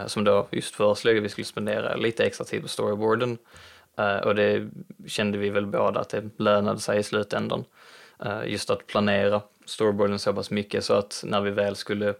som 0.07 0.25
då 0.25 0.49
just 0.51 0.75
föreslog 0.75 1.17
att 1.17 1.23
vi 1.23 1.29
skulle 1.29 1.45
spendera 1.45 1.97
lite 1.97 2.25
extra 2.25 2.45
tid 2.45 2.63
på 2.63 2.69
storyboarden. 2.69 3.39
Och 4.25 4.35
det 4.35 4.69
kände 5.07 5.39
vi 5.39 5.51
väl 5.51 5.67
båda 5.67 6.01
att 6.01 6.09
det 6.09 6.31
lönade 6.37 6.81
sig 6.81 6.99
i 6.99 7.03
slutändan. 7.03 7.65
Just 8.45 8.71
att 8.71 8.87
planera 8.87 9.41
storyboarden 9.65 10.19
så 10.19 10.33
pass 10.33 10.51
mycket 10.51 10.85
så 10.85 10.95
att 10.95 11.23
när 11.27 11.41
vi 11.41 11.51
väl 11.51 11.77
skulle 11.77 12.15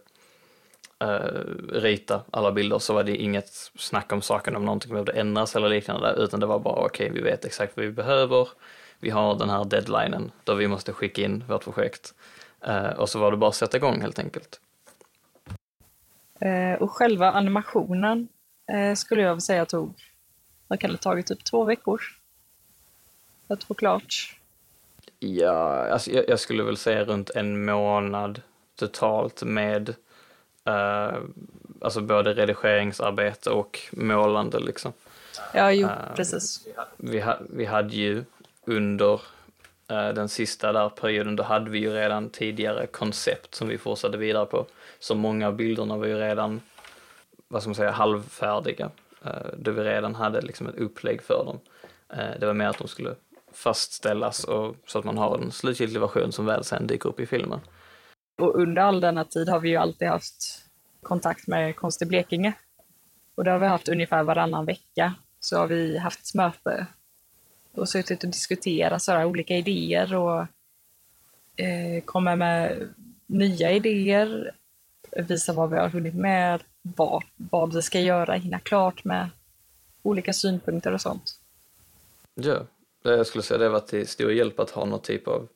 rita 1.69 2.21
alla 2.31 2.51
bilder 2.51 2.79
så 2.79 2.93
var 2.93 3.03
det 3.03 3.15
inget 3.15 3.49
snack 3.77 4.11
om 4.11 4.21
saken 4.21 4.55
om 4.55 4.65
någonting 4.65 4.91
behövde 4.91 5.11
ändras 5.11 5.55
eller 5.55 5.69
liknande 5.69 6.13
utan 6.17 6.39
det 6.39 6.45
var 6.45 6.59
bara 6.59 6.85
okej, 6.85 7.09
vi 7.13 7.21
vet 7.21 7.45
exakt 7.45 7.77
vad 7.77 7.85
vi 7.85 7.91
behöver. 7.91 8.47
Vi 8.99 9.09
har 9.09 9.35
den 9.35 9.49
här 9.49 9.65
deadlinen 9.65 10.31
då 10.43 10.53
vi 10.53 10.67
måste 10.67 10.93
skicka 10.93 11.21
in 11.21 11.43
vårt 11.47 11.63
projekt 11.63 12.13
Eh, 12.61 12.89
och 12.89 13.09
så 13.09 13.19
var 13.19 13.31
det 13.31 13.37
bara 13.37 13.49
att 13.49 13.55
sätta 13.55 13.77
igång 13.77 14.01
helt 14.01 14.19
enkelt. 14.19 14.59
Eh, 16.39 16.81
och 16.81 16.91
själva 16.91 17.31
animationen 17.31 18.27
eh, 18.71 18.95
skulle 18.95 19.21
jag 19.21 19.43
säga 19.43 19.65
tog, 19.65 19.93
vad 20.67 20.79
kan 20.79 20.91
det 20.91 20.97
tagit, 20.97 21.27
typ 21.27 21.43
två 21.43 21.63
veckor? 21.63 22.01
Att 23.47 23.63
få 23.63 23.73
klart. 23.73 24.35
Ja, 25.19 25.89
alltså 25.89 26.11
jag, 26.11 26.29
jag 26.29 26.39
skulle 26.39 26.63
väl 26.63 26.77
säga 26.77 27.03
runt 27.03 27.29
en 27.29 27.65
månad 27.65 28.41
totalt 28.75 29.43
med 29.43 29.95
eh, 30.69 31.17
alltså 31.81 32.01
både 32.01 32.33
redigeringsarbete 32.33 33.49
och 33.49 33.79
målande 33.91 34.59
liksom. 34.59 34.93
Ja, 35.53 35.71
jo, 35.71 35.87
Eh, 35.87 36.15
precis. 36.15 36.67
vi, 36.97 37.19
ha, 37.19 37.37
vi 37.49 37.65
hade 37.65 37.95
ju 37.95 38.23
under 38.65 39.13
eh, 39.87 40.09
den 40.09 40.29
sista 40.29 40.71
där 40.71 40.89
perioden, 40.89 41.35
då 41.35 41.43
hade 41.43 41.69
vi 41.69 41.79
ju 41.79 41.93
redan 41.93 42.29
tidigare 42.29 42.87
koncept 42.87 43.55
som 43.55 43.67
vi 43.67 43.77
fortsatte 43.77 44.17
vidare 44.17 44.45
på. 44.45 44.65
Så 44.99 45.15
många 45.15 45.47
av 45.47 45.55
bilderna 45.55 45.97
var 45.97 46.05
ju 46.05 46.17
redan, 46.17 46.61
vad 47.47 47.61
ska 47.61 47.69
man 47.69 47.75
säga, 47.75 47.91
halvfärdiga. 47.91 48.89
Då 49.57 49.71
vi 49.71 49.83
redan 49.83 50.15
hade 50.15 50.41
liksom 50.41 50.67
ett 50.67 50.75
upplägg 50.75 51.21
för 51.21 51.45
dem. 51.45 51.59
Det 52.39 52.45
var 52.45 52.53
mer 52.53 52.67
att 52.67 52.77
de 52.77 52.87
skulle 52.87 53.15
fastställas 53.53 54.43
och, 54.43 54.75
så 54.87 54.99
att 54.99 55.05
man 55.05 55.17
har 55.17 55.37
en 55.37 55.51
slutgiltig 55.51 55.99
version 55.99 56.31
som 56.31 56.45
väl 56.45 56.63
sen 56.63 56.87
dyker 56.87 57.09
upp 57.09 57.19
i 57.19 57.25
filmen. 57.25 57.59
Och 58.39 58.55
under 58.55 58.81
all 58.81 59.01
denna 59.01 59.25
tid 59.25 59.49
har 59.49 59.59
vi 59.59 59.69
ju 59.69 59.75
alltid 59.75 60.07
haft 60.07 60.65
kontakt 61.03 61.47
med 61.47 61.75
Konst 61.75 62.01
i 62.01 62.05
Blekinge. 62.05 62.53
Och 63.35 63.43
det 63.43 63.51
har 63.51 63.59
vi 63.59 63.67
haft 63.67 63.89
ungefär 63.89 64.23
varannan 64.23 64.65
vecka. 64.65 65.13
Så 65.39 65.57
har 65.57 65.67
vi 65.67 65.97
haft 65.97 66.35
möte 66.35 66.87
och 67.71 67.89
suttit 67.89 68.23
och 68.23 68.29
diskuterat 68.29 69.01
sådär 69.01 69.25
olika 69.25 69.57
idéer 69.57 70.15
och 70.15 70.41
eh, 71.55 72.03
kommit 72.05 72.37
med 72.37 72.89
nya 73.27 73.71
idéer, 73.71 74.55
visa 75.11 75.53
vad 75.53 75.69
vi 75.69 75.77
har 75.77 75.89
hunnit 75.89 76.15
med, 76.15 76.63
vad, 76.81 77.23
vad 77.35 77.73
vi 77.73 77.81
ska 77.81 77.99
göra, 77.99 78.33
hinna 78.33 78.59
klart 78.59 79.03
med 79.03 79.29
olika 80.03 80.33
synpunkter 80.33 80.93
och 80.93 81.01
sånt. 81.01 81.39
Ja, 82.33 82.65
jag 83.03 83.27
skulle 83.27 83.43
säga 83.43 83.57
det 83.57 83.65
har 83.65 83.71
varit 83.71 83.87
till 83.87 84.07
stor 84.07 84.31
hjälp 84.31 84.59
att 84.59 84.69
ha 84.69 84.85
någon 84.85 85.01
typ 85.01 85.27
av 85.27 85.47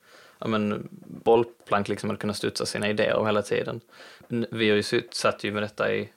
ja, 0.43 0.49
men, 0.49 0.87
bollplank 1.23 1.87
liksom 1.87 2.11
att 2.11 2.19
kunna 2.19 2.33
studsa 2.33 2.65
sina 2.65 2.89
idéer 2.89 3.15
om 3.15 3.25
hela 3.25 3.41
tiden. 3.41 3.81
Vi 4.27 4.69
har 4.69 4.75
ju 4.75 4.83
sut- 4.83 5.13
satt 5.13 5.43
ju 5.43 5.51
med 5.51 5.63
detta 5.63 5.93
i 5.93 6.09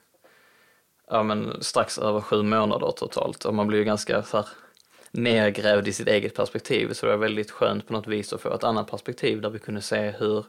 ja, 1.09 1.23
men, 1.23 1.63
strax 1.63 1.97
över 1.97 2.21
sju 2.21 2.43
månader 2.43 2.91
totalt 2.91 3.45
och 3.45 3.53
man 3.53 3.67
blir 3.67 3.79
ju 3.79 3.85
ganska 3.85 4.23
så 4.23 4.37
här, 4.37 4.47
nergrävd 5.11 5.87
i 5.87 5.93
sitt 5.93 6.07
eget 6.07 6.35
perspektiv 6.35 6.93
så 6.93 7.05
det 7.05 7.11
var 7.11 7.17
väldigt 7.17 7.51
skönt 7.51 7.87
på 7.87 7.93
något 7.93 8.07
vis 8.07 8.33
att 8.33 8.41
få 8.41 8.53
ett 8.53 8.63
annat 8.63 8.91
perspektiv 8.91 9.41
där 9.41 9.49
vi 9.49 9.59
kunde 9.59 9.81
se 9.81 10.11
hur, 10.19 10.45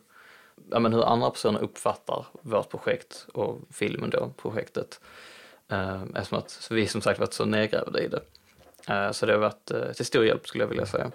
ja, 0.70 0.78
men, 0.78 0.92
hur 0.92 1.04
andra 1.04 1.30
personer 1.30 1.62
uppfattar 1.62 2.26
vårt 2.42 2.68
projekt 2.70 3.26
och 3.35 3.61
filmen 3.70 4.11
då, 4.11 4.32
projektet. 4.42 5.00
Eh, 5.68 6.02
eftersom 6.02 6.38
att 6.38 6.68
vi 6.70 6.87
som 6.87 7.00
sagt 7.00 7.20
varit 7.20 7.32
så 7.32 7.44
nergrävda 7.44 8.00
i 8.00 8.08
det. 8.08 8.20
Eh, 8.88 9.11
Så 9.12 9.26
det 9.26 9.32
har 9.32 9.40
varit 9.40 9.70
eh, 9.70 9.92
till 9.92 10.06
stor 10.06 10.25
hjälp 10.25 10.49
skulle 10.49 10.64
jag 10.64 10.68
vilja 10.68 10.87
säga. 10.87 11.11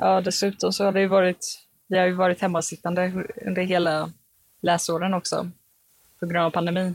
Ja, 0.00 0.20
dessutom 0.20 0.72
så 0.72 0.84
har 0.84 0.92
det 0.92 1.00
ju 1.00 1.06
varit, 1.06 1.66
vi 1.86 1.98
har 1.98 2.06
ju 2.06 2.12
varit 2.12 2.40
hemmasittande 2.40 3.26
under 3.46 3.62
hela 3.62 4.12
läsåren 4.60 5.14
också, 5.14 5.50
på 6.20 6.26
grund 6.26 6.44
av 6.44 6.50
pandemin. 6.50 6.94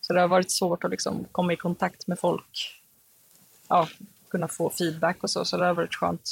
Så 0.00 0.12
det 0.12 0.20
har 0.20 0.28
varit 0.28 0.50
svårt 0.50 0.84
att 0.84 0.90
liksom 0.90 1.24
komma 1.32 1.52
i 1.52 1.56
kontakt 1.56 2.06
med 2.06 2.18
folk, 2.18 2.80
ja, 3.68 3.88
kunna 4.28 4.48
få 4.48 4.70
feedback 4.70 5.22
och 5.22 5.30
så, 5.30 5.44
så 5.44 5.56
det 5.56 5.66
har 5.66 5.74
varit 5.74 5.94
skönt 5.94 6.30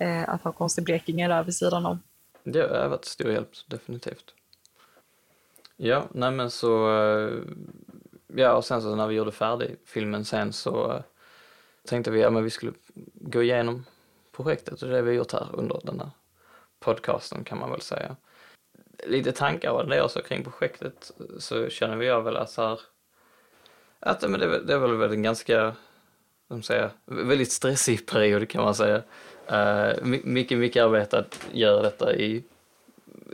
eh, 0.00 0.28
att 0.28 0.42
ha 0.42 0.52
Konst 0.52 0.78
i 0.78 0.82
Blekinge 0.82 1.28
där 1.28 1.42
vid 1.42 1.54
sidan 1.54 1.86
om. 1.86 2.02
Det 2.44 2.60
har 2.60 2.88
varit 2.88 3.04
stor 3.04 3.32
hjälp, 3.32 3.50
definitivt. 3.66 4.34
Ja, 5.76 6.04
nej 6.12 6.30
men 6.30 6.50
så, 6.50 6.98
eh, 6.98 7.42
ja 8.26 8.52
och 8.52 8.64
sen 8.64 8.82
så 8.82 8.94
när 8.94 9.06
vi 9.06 9.14
gjorde 9.14 9.32
färdig 9.32 9.76
filmen 9.84 10.24
sen 10.24 10.52
så 10.52 10.92
eh, 10.92 11.02
tänkte 11.84 12.10
vi, 12.10 12.20
ja 12.20 12.30
men 12.30 12.44
vi 12.44 12.50
skulle 12.50 12.72
gå 13.14 13.42
igenom 13.42 13.84
projektet 14.42 14.82
och 14.82 14.88
det 14.88 14.94
har 14.94 15.02
vi 15.02 15.12
gjort 15.12 15.32
här 15.32 15.48
under 15.52 15.80
den 15.84 16.00
här 16.00 16.10
podcasten 16.80 17.44
kan 17.44 17.58
man 17.58 17.70
väl 17.70 17.80
säga. 17.80 18.16
Lite 19.06 19.32
tankar 19.32 19.70
och 19.70 19.88
det 19.88 20.02
också 20.02 20.22
kring 20.22 20.44
projektet 20.44 21.12
så 21.38 21.68
känner 21.68 21.96
vi 21.96 22.06
jag 22.06 22.22
väl 22.22 22.36
att 22.36 22.56
här, 22.56 22.80
att 24.00 24.30
men 24.30 24.40
det, 24.40 24.64
det 24.64 24.74
är 24.74 24.78
väl 24.78 25.12
en 25.12 25.22
ganska, 25.22 25.74
som 26.48 26.62
säger, 26.62 26.90
väldigt 27.04 27.52
stressig 27.52 28.06
period 28.06 28.48
kan 28.48 28.64
man 28.64 28.74
säga. 28.74 29.02
Uh, 29.52 30.04
mycket, 30.04 30.58
mycket 30.58 30.82
arbete 30.82 31.18
att 31.18 31.46
göra 31.52 31.82
detta 31.82 32.14
i 32.14 32.44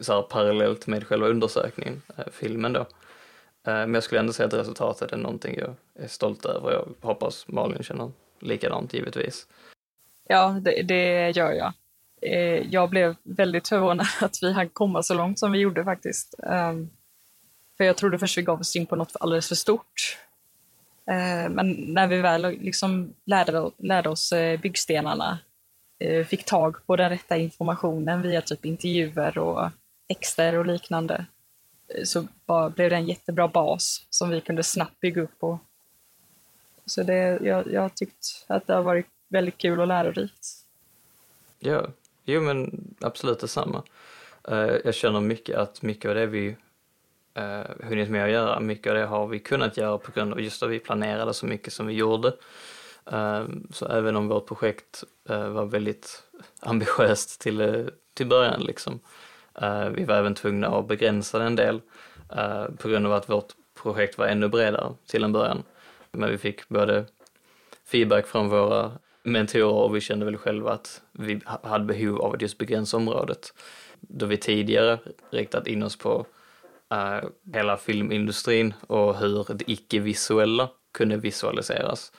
så 0.00 0.12
här, 0.12 0.22
parallellt 0.22 0.86
med 0.86 1.06
själva 1.06 1.28
undersökningen, 1.28 2.02
uh, 2.18 2.24
filmen 2.32 2.72
då. 2.72 2.80
Uh, 2.80 2.86
men 3.64 3.94
jag 3.94 4.02
skulle 4.02 4.20
ändå 4.20 4.32
säga 4.32 4.46
att 4.46 4.54
resultatet 4.54 5.12
är 5.12 5.16
någonting 5.16 5.58
jag 5.58 5.74
är 6.04 6.08
stolt 6.08 6.44
över. 6.44 6.72
Jag 6.72 6.88
hoppas 7.00 7.48
Malin 7.48 7.82
känner 7.82 8.12
likadant 8.40 8.94
givetvis. 8.94 9.46
Ja, 10.28 10.60
det, 10.62 10.82
det 10.82 11.30
gör 11.30 11.52
jag. 11.52 11.72
Eh, 12.22 12.66
jag 12.70 12.90
blev 12.90 13.14
väldigt 13.22 13.68
förvånad 13.68 14.06
att 14.20 14.38
vi 14.42 14.52
hann 14.52 14.68
komma 14.68 15.02
så 15.02 15.14
långt 15.14 15.38
som 15.38 15.52
vi 15.52 15.58
gjorde 15.58 15.84
faktiskt. 15.84 16.34
Um, 16.38 16.90
för 17.76 17.84
jag 17.84 17.96
trodde 17.96 18.18
först 18.18 18.38
vi 18.38 18.42
gav 18.42 18.60
oss 18.60 18.76
in 18.76 18.86
på 18.86 18.96
något 18.96 19.16
alldeles 19.20 19.48
för 19.48 19.54
stort. 19.54 20.18
Eh, 21.06 21.48
men 21.50 21.72
när 21.72 22.06
vi 22.06 22.20
väl 22.20 22.42
liksom 22.42 23.14
lärde, 23.24 23.70
lärde 23.78 24.08
oss 24.08 24.32
eh, 24.32 24.60
byggstenarna, 24.60 25.38
eh, 25.98 26.26
fick 26.26 26.44
tag 26.44 26.86
på 26.86 26.96
den 26.96 27.10
rätta 27.10 27.36
informationen 27.36 28.22
via 28.22 28.40
typ 28.40 28.64
intervjuer 28.64 29.38
och 29.38 29.70
texter 30.08 30.54
och 30.54 30.66
liknande, 30.66 31.26
eh, 31.88 32.04
så 32.04 32.26
bara 32.46 32.70
blev 32.70 32.90
det 32.90 32.96
en 32.96 33.08
jättebra 33.08 33.48
bas 33.48 34.06
som 34.10 34.30
vi 34.30 34.40
kunde 34.40 34.62
snabbt 34.62 35.00
bygga 35.00 35.22
upp 35.22 35.38
på. 35.38 35.58
Så 36.86 37.02
det, 37.02 37.38
jag, 37.42 37.72
jag 37.72 37.94
tyckt 37.94 38.44
att 38.46 38.66
det 38.66 38.74
har 38.74 38.82
varit 38.82 39.06
väldigt 39.28 39.58
kul 39.58 39.80
och 39.80 39.86
lärorikt. 39.86 40.46
Ja, 41.58 41.86
jo 42.24 42.40
men 42.40 42.84
absolut 43.00 43.40
detsamma. 43.40 43.82
Uh, 44.50 44.76
jag 44.84 44.94
känner 44.94 45.20
mycket 45.20 45.56
att 45.56 45.82
mycket 45.82 46.08
av 46.08 46.14
det 46.14 46.26
vi 46.26 46.56
uh, 47.38 47.86
hunnit 47.88 48.10
med 48.10 48.24
att 48.24 48.30
göra, 48.30 48.60
mycket 48.60 48.90
av 48.90 48.96
det 48.96 49.06
har 49.06 49.26
vi 49.26 49.38
kunnat 49.38 49.76
göra 49.76 49.98
på 49.98 50.12
grund 50.12 50.32
av 50.32 50.40
just 50.40 50.62
att 50.62 50.70
vi 50.70 50.78
planerade 50.78 51.34
så 51.34 51.46
mycket 51.46 51.72
som 51.72 51.86
vi 51.86 51.94
gjorde. 51.94 52.28
Uh, 53.12 53.44
så 53.70 53.86
även 53.86 54.16
om 54.16 54.28
vårt 54.28 54.46
projekt 54.46 55.04
uh, 55.30 55.48
var 55.48 55.64
väldigt 55.64 56.22
ambitiöst 56.60 57.40
till, 57.40 57.90
till 58.14 58.26
början 58.26 58.60
liksom, 58.60 59.00
vi 59.92 60.04
var 60.04 60.14
även 60.14 60.34
tvungna 60.34 60.68
att 60.68 60.88
begränsa 60.88 61.38
det 61.38 61.44
en 61.44 61.56
del 61.56 61.80
på 62.78 62.88
grund 62.88 63.06
av 63.06 63.12
att 63.12 63.28
vårt 63.28 63.52
projekt 63.82 64.18
var 64.18 64.26
ännu 64.26 64.48
bredare 64.48 64.94
till 65.06 65.24
en 65.24 65.32
början. 65.32 65.62
Men 66.10 66.30
vi 66.30 66.38
fick 66.38 66.68
både 66.68 67.04
feedback 67.84 68.26
från 68.26 68.48
våra 68.48 68.92
mentorer 69.26 69.84
och 69.84 69.96
vi 69.96 70.00
kände 70.00 70.24
väl 70.24 70.36
själva 70.36 70.72
att 70.72 71.02
vi 71.12 71.40
hade 71.44 71.84
behov 71.84 72.20
av 72.20 72.34
att 72.34 72.42
just 72.42 72.58
begränsa 72.58 72.96
området. 72.96 73.54
Då 74.00 74.26
vi 74.26 74.36
tidigare 74.36 74.98
riktat 75.30 75.66
in 75.66 75.82
oss 75.82 75.98
på 75.98 76.26
uh, 76.94 77.28
hela 77.54 77.76
filmindustrin 77.76 78.74
och 78.86 79.16
hur 79.16 79.54
det 79.54 79.70
icke-visuella 79.70 80.68
kunde 80.92 81.16
visualiseras. 81.16 82.12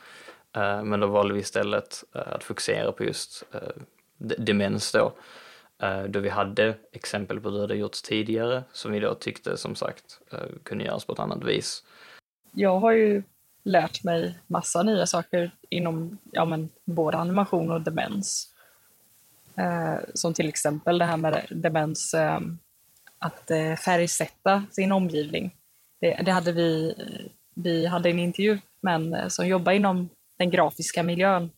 Uh, 0.57 0.83
men 0.83 0.99
då 0.99 1.07
valde 1.07 1.33
vi 1.33 1.39
istället 1.39 2.03
uh, 2.15 2.21
att 2.33 2.43
fokusera 2.43 2.91
på 2.91 3.03
just 3.03 3.43
demens 4.17 4.91
då. 4.91 5.13
Då 6.07 6.19
vi 6.19 6.29
hade 6.29 6.75
exempel 6.91 7.39
på 7.39 7.49
hur 7.49 7.67
det 7.67 7.75
gjorts 7.75 8.01
tidigare 8.01 8.63
som 8.71 8.91
vi 8.91 8.99
då 8.99 9.13
tyckte 9.13 9.57
som 9.57 9.75
sagt 9.75 10.19
kunde 10.63 10.83
göras 10.83 11.05
på 11.05 11.13
ett 11.13 11.19
annat 11.19 11.43
vis. 11.43 11.83
Jag 12.51 12.79
har 12.79 12.91
ju 12.91 13.23
lärt 13.67 14.03
mig 14.03 14.39
massa 14.47 14.83
nya 14.83 15.05
saker 15.05 15.51
inom 15.69 16.17
ja, 16.31 16.45
men, 16.45 16.69
både 16.85 17.17
animation 17.17 17.71
och 17.71 17.81
demens. 17.81 18.53
Eh, 19.55 19.95
som 20.13 20.33
till 20.33 20.49
exempel 20.49 20.97
det 20.97 21.05
här 21.05 21.17
med 21.17 21.45
demens, 21.49 22.13
eh, 22.13 22.39
att 23.19 23.51
eh, 23.51 23.75
färgsätta 23.75 24.63
sin 24.71 24.91
omgivning. 24.91 25.55
Det, 25.99 26.21
det, 26.25 26.31
hade 26.31 26.51
vi, 26.51 26.95
vi 27.53 27.85
hade 27.85 28.09
en 28.09 28.19
intervju 28.19 28.59
med 28.81 28.95
en 28.95 29.13
eh, 29.13 29.27
som 29.27 29.47
jobbar 29.47 29.71
inom 29.71 30.09
den 30.37 30.49
grafiska 30.49 31.03
miljön. 31.03 31.51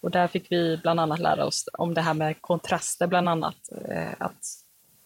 Och 0.00 0.10
där 0.10 0.26
fick 0.26 0.52
vi 0.52 0.76
bland 0.82 1.00
annat 1.00 1.18
lära 1.18 1.44
oss 1.44 1.68
om 1.72 1.94
det 1.94 2.00
här 2.00 2.14
med 2.14 2.40
kontraster, 2.40 3.06
bland 3.06 3.28
annat. 3.28 3.68
Eh, 3.88 4.12
att 4.18 4.44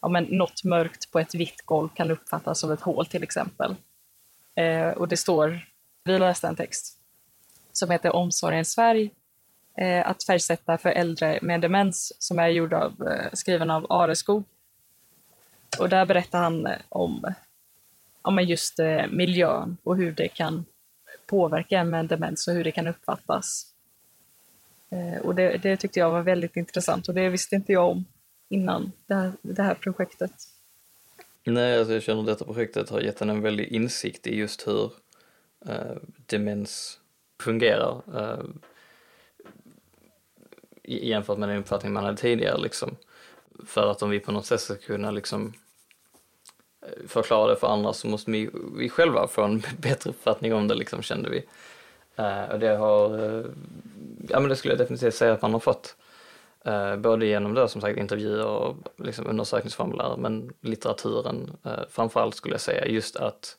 ja, 0.02 0.08
men, 0.08 0.24
något 0.24 0.64
mörkt 0.64 1.10
på 1.10 1.18
ett 1.18 1.34
vitt 1.34 1.62
golv 1.64 1.88
kan 1.88 2.10
uppfattas 2.10 2.58
som 2.60 2.72
ett 2.72 2.80
hål 2.80 3.06
till 3.06 3.22
exempel. 3.22 3.74
Eh, 4.54 4.88
och 4.88 5.08
det 5.08 5.16
står 5.16 5.60
vi 6.06 6.18
läste 6.18 6.46
en 6.46 6.56
text 6.56 6.98
som 7.72 7.90
heter 7.90 8.16
Omsorgens 8.16 8.74
färg, 8.74 9.10
eh, 9.76 10.10
att 10.10 10.24
färgsätta 10.24 10.78
för 10.78 10.90
äldre 10.90 11.38
med 11.42 11.60
demens, 11.60 12.12
som 12.18 12.38
är 12.38 12.48
gjord 12.48 12.72
av, 12.72 13.08
eh, 13.08 13.32
skriven 13.32 13.70
av 13.70 13.86
Areskog. 13.92 14.44
Och 15.78 15.88
där 15.88 16.06
berättar 16.06 16.38
han 16.38 16.66
eh, 16.66 16.76
om, 16.88 17.34
om 18.22 18.38
just 18.38 18.78
eh, 18.78 19.06
miljön 19.10 19.76
och 19.82 19.96
hur 19.96 20.12
det 20.12 20.28
kan 20.28 20.64
påverka 21.26 21.78
en 21.78 21.90
med 21.90 22.06
demens 22.06 22.48
och 22.48 22.54
hur 22.54 22.64
det 22.64 22.72
kan 22.72 22.86
uppfattas. 22.86 23.66
Eh, 24.90 25.20
och 25.22 25.34
det, 25.34 25.56
det, 25.62 25.76
tyckte 25.76 26.00
jag 26.00 26.10
var 26.10 26.22
väldigt 26.22 26.56
intressant 26.56 27.08
och 27.08 27.14
det 27.14 27.28
visste 27.28 27.56
inte 27.56 27.72
jag 27.72 27.90
om 27.90 28.04
innan 28.48 28.92
det 29.06 29.14
här, 29.14 29.32
det 29.42 29.62
här 29.62 29.74
projektet. 29.74 30.32
Nej, 31.44 31.78
alltså 31.78 31.92
jag 31.94 32.02
känner 32.02 32.20
att 32.20 32.26
detta 32.26 32.44
projektet 32.44 32.90
har 32.90 33.00
gett 33.00 33.20
en 33.20 33.30
en 33.30 33.42
väldig 33.42 33.66
insikt 33.66 34.26
i 34.26 34.36
just 34.36 34.66
hur 34.66 34.92
uh, 35.68 35.96
demens 36.26 37.00
fungerar 37.40 38.02
uh, 38.14 38.44
jämfört 40.86 41.38
med 41.38 41.48
den 41.48 41.58
uppfattning 41.58 41.92
man 41.92 42.04
hade 42.04 42.16
tidigare 42.16 42.58
liksom. 42.58 42.96
För 43.66 43.90
att 43.90 44.02
om 44.02 44.10
vi 44.10 44.20
på 44.20 44.32
något 44.32 44.46
sätt 44.46 44.60
ska 44.60 44.74
kunna 44.74 45.10
liksom 45.10 45.52
eh, 46.82 47.08
förklara 47.08 47.50
det 47.50 47.56
för 47.56 47.66
andra 47.66 47.92
så 47.92 48.06
måste 48.06 48.30
vi, 48.30 48.50
vi 48.76 48.88
själva 48.88 49.28
få 49.28 49.42
en 49.42 49.62
bättre 49.78 50.10
uppfattning 50.10 50.54
om 50.54 50.68
det 50.68 50.74
liksom 50.74 51.02
kände 51.02 51.30
vi. 51.30 51.44
Uh, 52.18 52.52
och 52.52 52.58
det 52.58 52.76
har, 52.76 53.20
uh, 53.20 53.46
ja 54.28 54.40
men 54.40 54.48
det 54.48 54.56
skulle 54.56 54.72
jag 54.72 54.78
definitivt 54.78 55.14
säga 55.14 55.32
att 55.32 55.42
man 55.42 55.52
har 55.52 55.60
fått. 55.60 55.96
Uh, 56.66 56.96
både 56.96 57.26
genom 57.26 57.54
då 57.54 57.68
som 57.68 57.80
sagt 57.80 57.98
intervjuer 57.98 58.46
och 58.46 58.76
liksom 58.96 59.26
undersökningsformulär 59.26 60.16
men 60.16 60.52
litteraturen 60.60 61.56
framförallt 61.90 62.34
skulle 62.34 62.54
jag 62.54 62.60
säga 62.60 62.86
just 62.86 63.16
att 63.16 63.56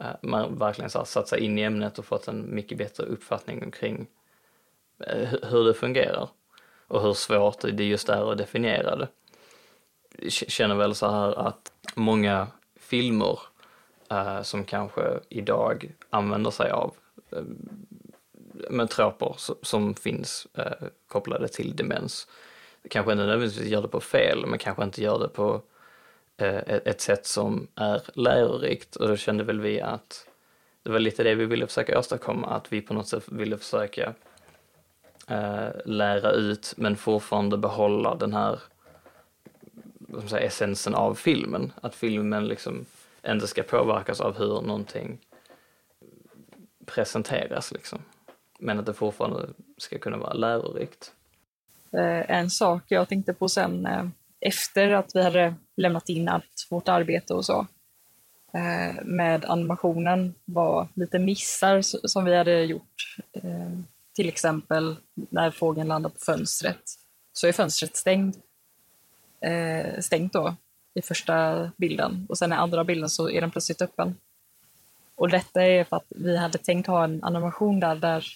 Eh, 0.00 0.06
man 0.22 0.58
verkligen 0.58 0.90
så 0.90 1.04
satt 1.04 1.28
sig 1.28 1.40
in 1.40 1.58
i 1.58 1.62
ämnet 1.62 1.98
och 1.98 2.04
fått 2.04 2.28
en 2.28 2.54
mycket 2.54 2.78
bättre 2.78 3.04
uppfattning 3.04 3.70
kring 3.70 4.06
eh, 5.06 5.28
hur 5.42 5.64
det 5.64 5.74
fungerar 5.74 6.28
och 6.86 7.02
hur 7.02 7.14
svårt 7.14 7.60
det 7.60 7.84
just 7.84 8.08
är 8.08 8.32
att 8.32 8.38
definiera 8.38 8.96
det. 8.96 9.08
Jag 10.18 10.32
känner 10.32 10.74
väl 10.74 10.94
så 10.94 11.10
här 11.10 11.38
att 11.46 11.72
många 11.94 12.46
filmer 12.76 13.38
eh, 14.10 14.42
som 14.42 14.64
kanske 14.64 15.20
idag 15.28 15.92
använder 16.10 16.50
sig 16.50 16.70
av 16.70 16.94
eh, 17.30 17.42
med 18.70 18.90
troper 18.90 19.36
som 19.62 19.94
finns 19.94 20.46
eh, 20.54 20.86
kopplade 21.08 21.48
till 21.48 21.76
demens. 21.76 22.28
Kanske 22.90 23.12
inte 23.12 23.24
nödvändigtvis 23.24 23.68
gör 23.68 23.82
det 23.82 23.88
på 23.88 24.00
fel, 24.00 24.46
men 24.46 24.58
kanske 24.58 24.84
inte 24.84 25.02
gör 25.02 25.18
det 25.18 25.28
på 25.28 25.62
Eh, 26.40 26.62
ett 26.66 27.00
sätt 27.00 27.26
som 27.26 27.68
är 27.74 28.02
lärorikt 28.14 28.96
och 28.96 29.08
då 29.08 29.16
kände 29.16 29.44
väl 29.44 29.60
vi 29.60 29.80
att 29.80 30.26
det 30.82 30.90
var 30.90 30.98
lite 30.98 31.22
det 31.22 31.34
vi 31.34 31.46
ville 31.46 31.66
försöka 31.66 31.98
åstadkomma, 31.98 32.46
att 32.46 32.72
vi 32.72 32.80
på 32.80 32.94
något 32.94 33.08
sätt 33.08 33.24
ville 33.28 33.58
försöka 33.58 34.14
eh, 35.26 35.68
lära 35.84 36.30
ut 36.30 36.74
men 36.76 36.96
fortfarande 36.96 37.58
behålla 37.58 38.14
den 38.14 38.32
här 38.32 38.60
säga, 40.26 40.46
essensen 40.46 40.94
av 40.94 41.14
filmen. 41.14 41.72
Att 41.80 41.94
filmen 41.94 42.48
liksom 42.48 42.86
inte 43.26 43.46
ska 43.46 43.62
påverkas 43.62 44.20
av 44.20 44.38
hur 44.38 44.60
någonting 44.60 45.18
presenteras 46.86 47.72
liksom. 47.72 47.98
Men 48.58 48.78
att 48.78 48.86
det 48.86 48.94
fortfarande 48.94 49.48
ska 49.76 49.98
kunna 49.98 50.16
vara 50.16 50.32
lärorikt. 50.32 51.12
Eh, 51.92 52.30
en 52.30 52.50
sak 52.50 52.82
jag 52.88 53.08
tänkte 53.08 53.34
på 53.34 53.48
sen 53.48 53.86
eh, 53.86 54.04
efter 54.40 54.90
att 54.90 55.10
vi 55.14 55.22
hade 55.22 55.54
lämnat 55.76 56.08
in 56.08 56.28
allt 56.28 56.66
vårt 56.70 56.88
arbete 56.88 57.34
och 57.34 57.44
så 57.44 57.66
eh, 58.54 59.04
med 59.04 59.44
animationen 59.44 60.34
var 60.44 60.88
lite 60.94 61.18
missar 61.18 61.82
som 62.08 62.24
vi 62.24 62.36
hade 62.36 62.64
gjort. 62.64 63.16
Eh, 63.32 63.70
till 64.14 64.28
exempel 64.28 64.96
när 65.14 65.50
fågeln 65.50 65.88
landar 65.88 66.10
på 66.10 66.18
fönstret 66.18 66.82
så 67.32 67.46
är 67.46 67.52
fönstret 67.52 67.96
stängt, 67.96 68.36
eh, 69.40 70.00
stängt 70.00 70.32
då 70.32 70.54
i 70.94 71.02
första 71.02 71.70
bilden 71.76 72.26
och 72.28 72.38
sen 72.38 72.52
i 72.52 72.54
andra 72.54 72.84
bilden 72.84 73.10
så 73.10 73.30
är 73.30 73.40
den 73.40 73.50
plötsligt 73.50 73.82
öppen. 73.82 74.16
Och 75.14 75.28
detta 75.28 75.62
är 75.62 75.84
för 75.84 75.96
att 75.96 76.06
vi 76.08 76.36
hade 76.36 76.58
tänkt 76.58 76.86
ha 76.86 77.04
en 77.04 77.24
animation 77.24 77.80
där, 77.80 77.94
där 77.94 78.26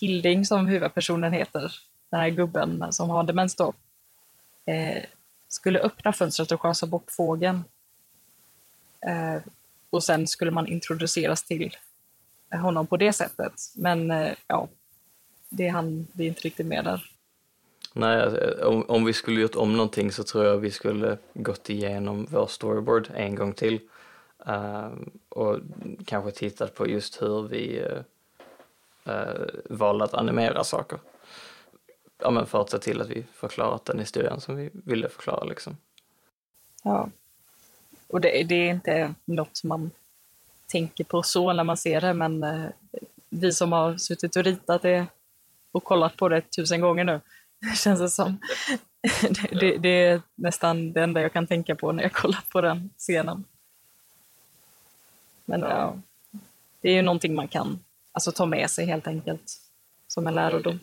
Hilding 0.00 0.44
som 0.46 0.66
huvudpersonen 0.66 1.32
heter, 1.32 1.72
den 2.10 2.20
här 2.20 2.28
gubben 2.28 2.92
som 2.92 3.10
har 3.10 3.22
demens 3.22 3.56
då, 3.56 3.72
eh, 4.66 5.02
skulle 5.52 5.78
öppna 5.78 6.12
fönstret 6.12 6.52
och 6.52 6.58
skasa 6.58 6.86
bort 6.86 7.10
fågeln. 7.10 7.64
Eh, 9.06 9.42
och 9.90 10.04
sen 10.04 10.26
skulle 10.26 10.50
man 10.50 10.66
introduceras 10.66 11.42
till 11.42 11.76
honom 12.50 12.86
på 12.86 12.96
det 12.96 13.12
sättet. 13.12 13.52
Men 13.76 14.10
eh, 14.10 14.32
ja, 14.46 14.68
det 15.48 15.68
hann 15.68 16.06
vi 16.12 16.26
inte 16.26 16.40
riktigt 16.40 16.66
med 16.66 16.84
där. 16.84 17.10
Nej, 17.92 18.22
eh, 18.22 18.66
om, 18.66 18.84
om 18.88 19.04
vi 19.04 19.12
skulle 19.12 19.40
gjort 19.40 19.54
om 19.54 19.72
någonting 19.72 20.12
så 20.12 20.22
tror 20.24 20.44
jag 20.44 20.58
vi 20.58 20.70
skulle 20.70 21.18
gått 21.34 21.70
igenom 21.70 22.26
vår 22.30 22.46
storyboard 22.46 23.08
en 23.14 23.34
gång 23.34 23.52
till. 23.52 23.80
eh, 24.46 24.90
och 25.28 25.58
kanske 26.06 26.30
tittat 26.30 26.74
på 26.74 26.88
just 26.88 27.22
hur 27.22 27.48
vi 27.48 27.78
eh, 27.78 29.14
eh, 29.14 29.46
valde 29.70 30.04
att 30.04 30.14
animera 30.14 30.64
saker. 30.64 30.98
Ja, 32.22 32.30
men 32.30 32.46
för 32.46 32.60
att 32.60 32.70
se 32.70 32.78
till 32.78 33.00
att 33.00 33.08
vi 33.08 33.24
förklarat 33.32 33.84
den 33.84 33.98
historien 33.98 34.40
som 34.40 34.56
vi 34.56 34.70
ville 34.72 35.08
förklara 35.08 35.44
liksom. 35.44 35.76
Ja. 36.82 37.08
Och 38.06 38.20
det, 38.20 38.42
det 38.42 38.54
är 38.54 38.70
inte 38.70 39.14
något 39.24 39.64
man 39.64 39.90
tänker 40.66 41.04
på 41.04 41.22
så 41.22 41.52
när 41.52 41.64
man 41.64 41.76
ser 41.76 42.00
det, 42.00 42.14
men 42.14 42.42
eh, 42.42 42.68
vi 43.28 43.52
som 43.52 43.72
har 43.72 43.96
suttit 43.96 44.36
och 44.36 44.44
ritat 44.44 44.82
det 44.82 45.06
och 45.72 45.84
kollat 45.84 46.16
på 46.16 46.28
det 46.28 46.40
tusen 46.40 46.80
gånger 46.80 47.04
nu, 47.04 47.20
känns 47.76 48.00
det 48.00 48.10
som. 48.10 48.38
Det, 49.22 49.60
det, 49.60 49.76
det, 49.76 49.88
är 49.88 50.22
nästan 50.34 50.92
det 50.92 51.02
enda 51.02 51.20
jag 51.20 51.32
kan 51.32 51.46
tänka 51.46 51.74
på 51.74 51.92
när 51.92 52.02
jag 52.02 52.12
kollar 52.12 52.44
på 52.48 52.60
den 52.60 52.90
scenen. 52.98 53.44
Men 55.44 55.60
ja, 55.60 55.96
det 56.80 56.88
är 56.88 56.94
ju 56.94 57.02
någonting 57.02 57.34
man 57.34 57.48
kan 57.48 57.78
alltså, 58.12 58.32
ta 58.32 58.46
med 58.46 58.70
sig 58.70 58.86
helt 58.86 59.06
enkelt, 59.06 59.60
som 60.08 60.26
en 60.26 60.34
lärodom. 60.34 60.80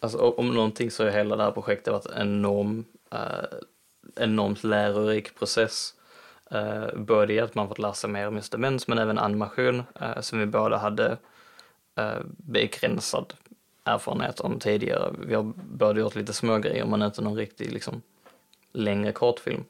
Alltså, 0.00 0.18
om 0.18 0.54
någonting 0.54 0.90
så 0.90 1.04
har 1.04 1.10
hela 1.10 1.36
det 1.36 1.42
här 1.42 1.50
projektet 1.50 1.92
varit 1.92 2.06
en 2.06 2.28
enorm, 2.28 2.84
eh, 3.10 3.58
enormt 4.16 4.64
lärorik 4.64 5.34
process. 5.38 5.94
Eh, 6.50 6.86
både 6.96 7.32
i 7.32 7.40
att 7.40 7.54
man 7.54 7.68
fått 7.68 7.78
lära 7.78 7.94
sig 7.94 8.10
mer 8.10 8.28
om 8.28 8.36
just 8.36 8.52
demens 8.52 8.88
men 8.88 8.98
även 8.98 9.18
animation 9.18 9.82
eh, 10.00 10.20
som 10.20 10.38
vi 10.38 10.46
båda 10.46 10.76
hade 10.76 11.16
eh, 11.94 12.18
begränsad 12.36 13.34
erfarenhet 13.84 14.40
om 14.40 14.58
tidigare. 14.58 15.14
Vi 15.18 15.34
har 15.34 15.52
båda 15.56 16.00
gjort 16.00 16.14
lite 16.14 16.32
små 16.32 16.58
grejer 16.58 16.86
men 16.86 17.02
inte 17.02 17.22
någon 17.22 17.36
riktig 17.36 17.72
liksom, 17.72 18.02
längre 18.72 19.12
kortfilm. 19.12 19.64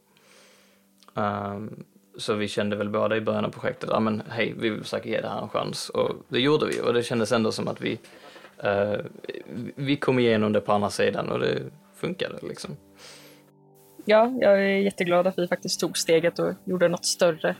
Um, 1.14 1.84
så 2.16 2.34
vi 2.34 2.48
kände 2.48 2.76
väl 2.76 2.88
båda 2.88 3.16
i 3.16 3.20
början 3.20 3.44
av 3.44 3.50
projektet, 3.50 3.90
ja 3.90 3.96
ah, 3.96 4.00
men 4.00 4.22
hej, 4.28 4.54
vi 4.58 4.70
vill 4.70 4.82
försöka 4.82 5.08
ge 5.08 5.20
det 5.20 5.28
här 5.28 5.42
en 5.42 5.48
chans. 5.48 5.88
Och 5.88 6.10
det 6.28 6.40
gjorde 6.40 6.66
vi 6.66 6.80
och 6.80 6.94
det 6.94 7.02
kändes 7.02 7.32
ändå 7.32 7.52
som 7.52 7.68
att 7.68 7.80
vi, 7.80 7.98
uh, 8.64 9.04
vi 9.76 9.96
kom 9.96 10.18
igenom 10.18 10.52
det 10.52 10.60
på 10.60 10.72
andra 10.72 10.90
sidan 10.90 11.28
och 11.28 11.38
det 11.38 11.62
funkade 11.94 12.38
liksom. 12.42 12.76
Ja, 14.04 14.32
jag 14.40 14.52
är 14.52 14.78
jätteglad 14.78 15.26
att 15.26 15.38
vi 15.38 15.48
faktiskt 15.48 15.80
tog 15.80 15.98
steget 15.98 16.38
och 16.38 16.52
gjorde 16.64 16.88
något 16.88 17.04
större. 17.04 17.56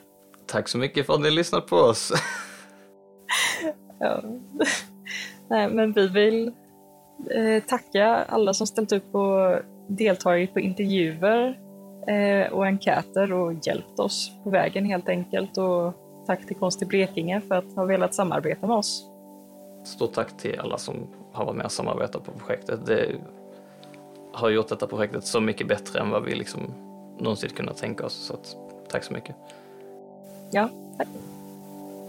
Tack 0.46 0.68
så 0.68 0.78
mycket 0.78 1.06
för 1.06 1.14
att 1.14 1.20
ni 1.20 1.30
lyssnat 1.30 1.66
på 1.66 1.76
oss. 1.76 2.12
ja. 4.00 4.22
Nej, 5.50 5.68
men 5.68 5.92
vi 5.92 6.08
vill 6.08 6.52
eh, 7.30 7.62
tacka 7.62 8.06
alla 8.06 8.54
som 8.54 8.66
ställt 8.66 8.92
upp 8.92 9.14
och 9.14 9.58
deltagit 9.88 10.52
på 10.52 10.60
intervjuer 10.60 11.58
eh, 12.08 12.52
och 12.52 12.66
enkäter 12.66 13.32
och 13.32 13.66
hjälpt 13.66 13.98
oss 13.98 14.30
på 14.44 14.50
vägen 14.50 14.84
helt 14.84 15.08
enkelt. 15.08 15.58
Och 15.58 15.94
tack 16.26 16.46
till 16.46 16.56
Konst 16.56 16.82
i 16.82 16.86
Blekinge 16.86 17.40
för 17.40 17.54
att 17.54 17.74
ha 17.76 17.84
velat 17.84 18.14
samarbeta 18.14 18.66
med 18.66 18.76
oss. 18.76 19.07
Stort 19.84 20.12
tack 20.12 20.36
till 20.36 20.60
alla 20.60 20.78
som 20.78 21.06
har 21.32 21.44
varit 21.44 21.56
med 21.56 21.66
och 21.66 21.72
samarbetat 21.72 22.24
på 22.24 22.32
projektet. 22.32 22.86
Det 22.86 23.16
har 24.32 24.50
gjort 24.50 24.68
detta 24.68 24.86
projektet 24.86 25.24
så 25.24 25.40
mycket 25.40 25.68
bättre 25.68 26.00
än 26.00 26.10
vad 26.10 26.24
vi 26.24 26.34
liksom 26.34 26.60
någonsin 27.18 27.50
kunnat 27.50 27.76
tänka 27.76 28.06
oss. 28.06 28.14
Så 28.14 28.34
att, 28.34 28.56
tack 28.88 29.04
så 29.04 29.12
mycket. 29.12 29.36
Ja, 30.50 30.68
tack. 30.98 31.08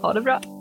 Ha 0.02 0.12
det 0.12 0.20
bra. 0.20 0.59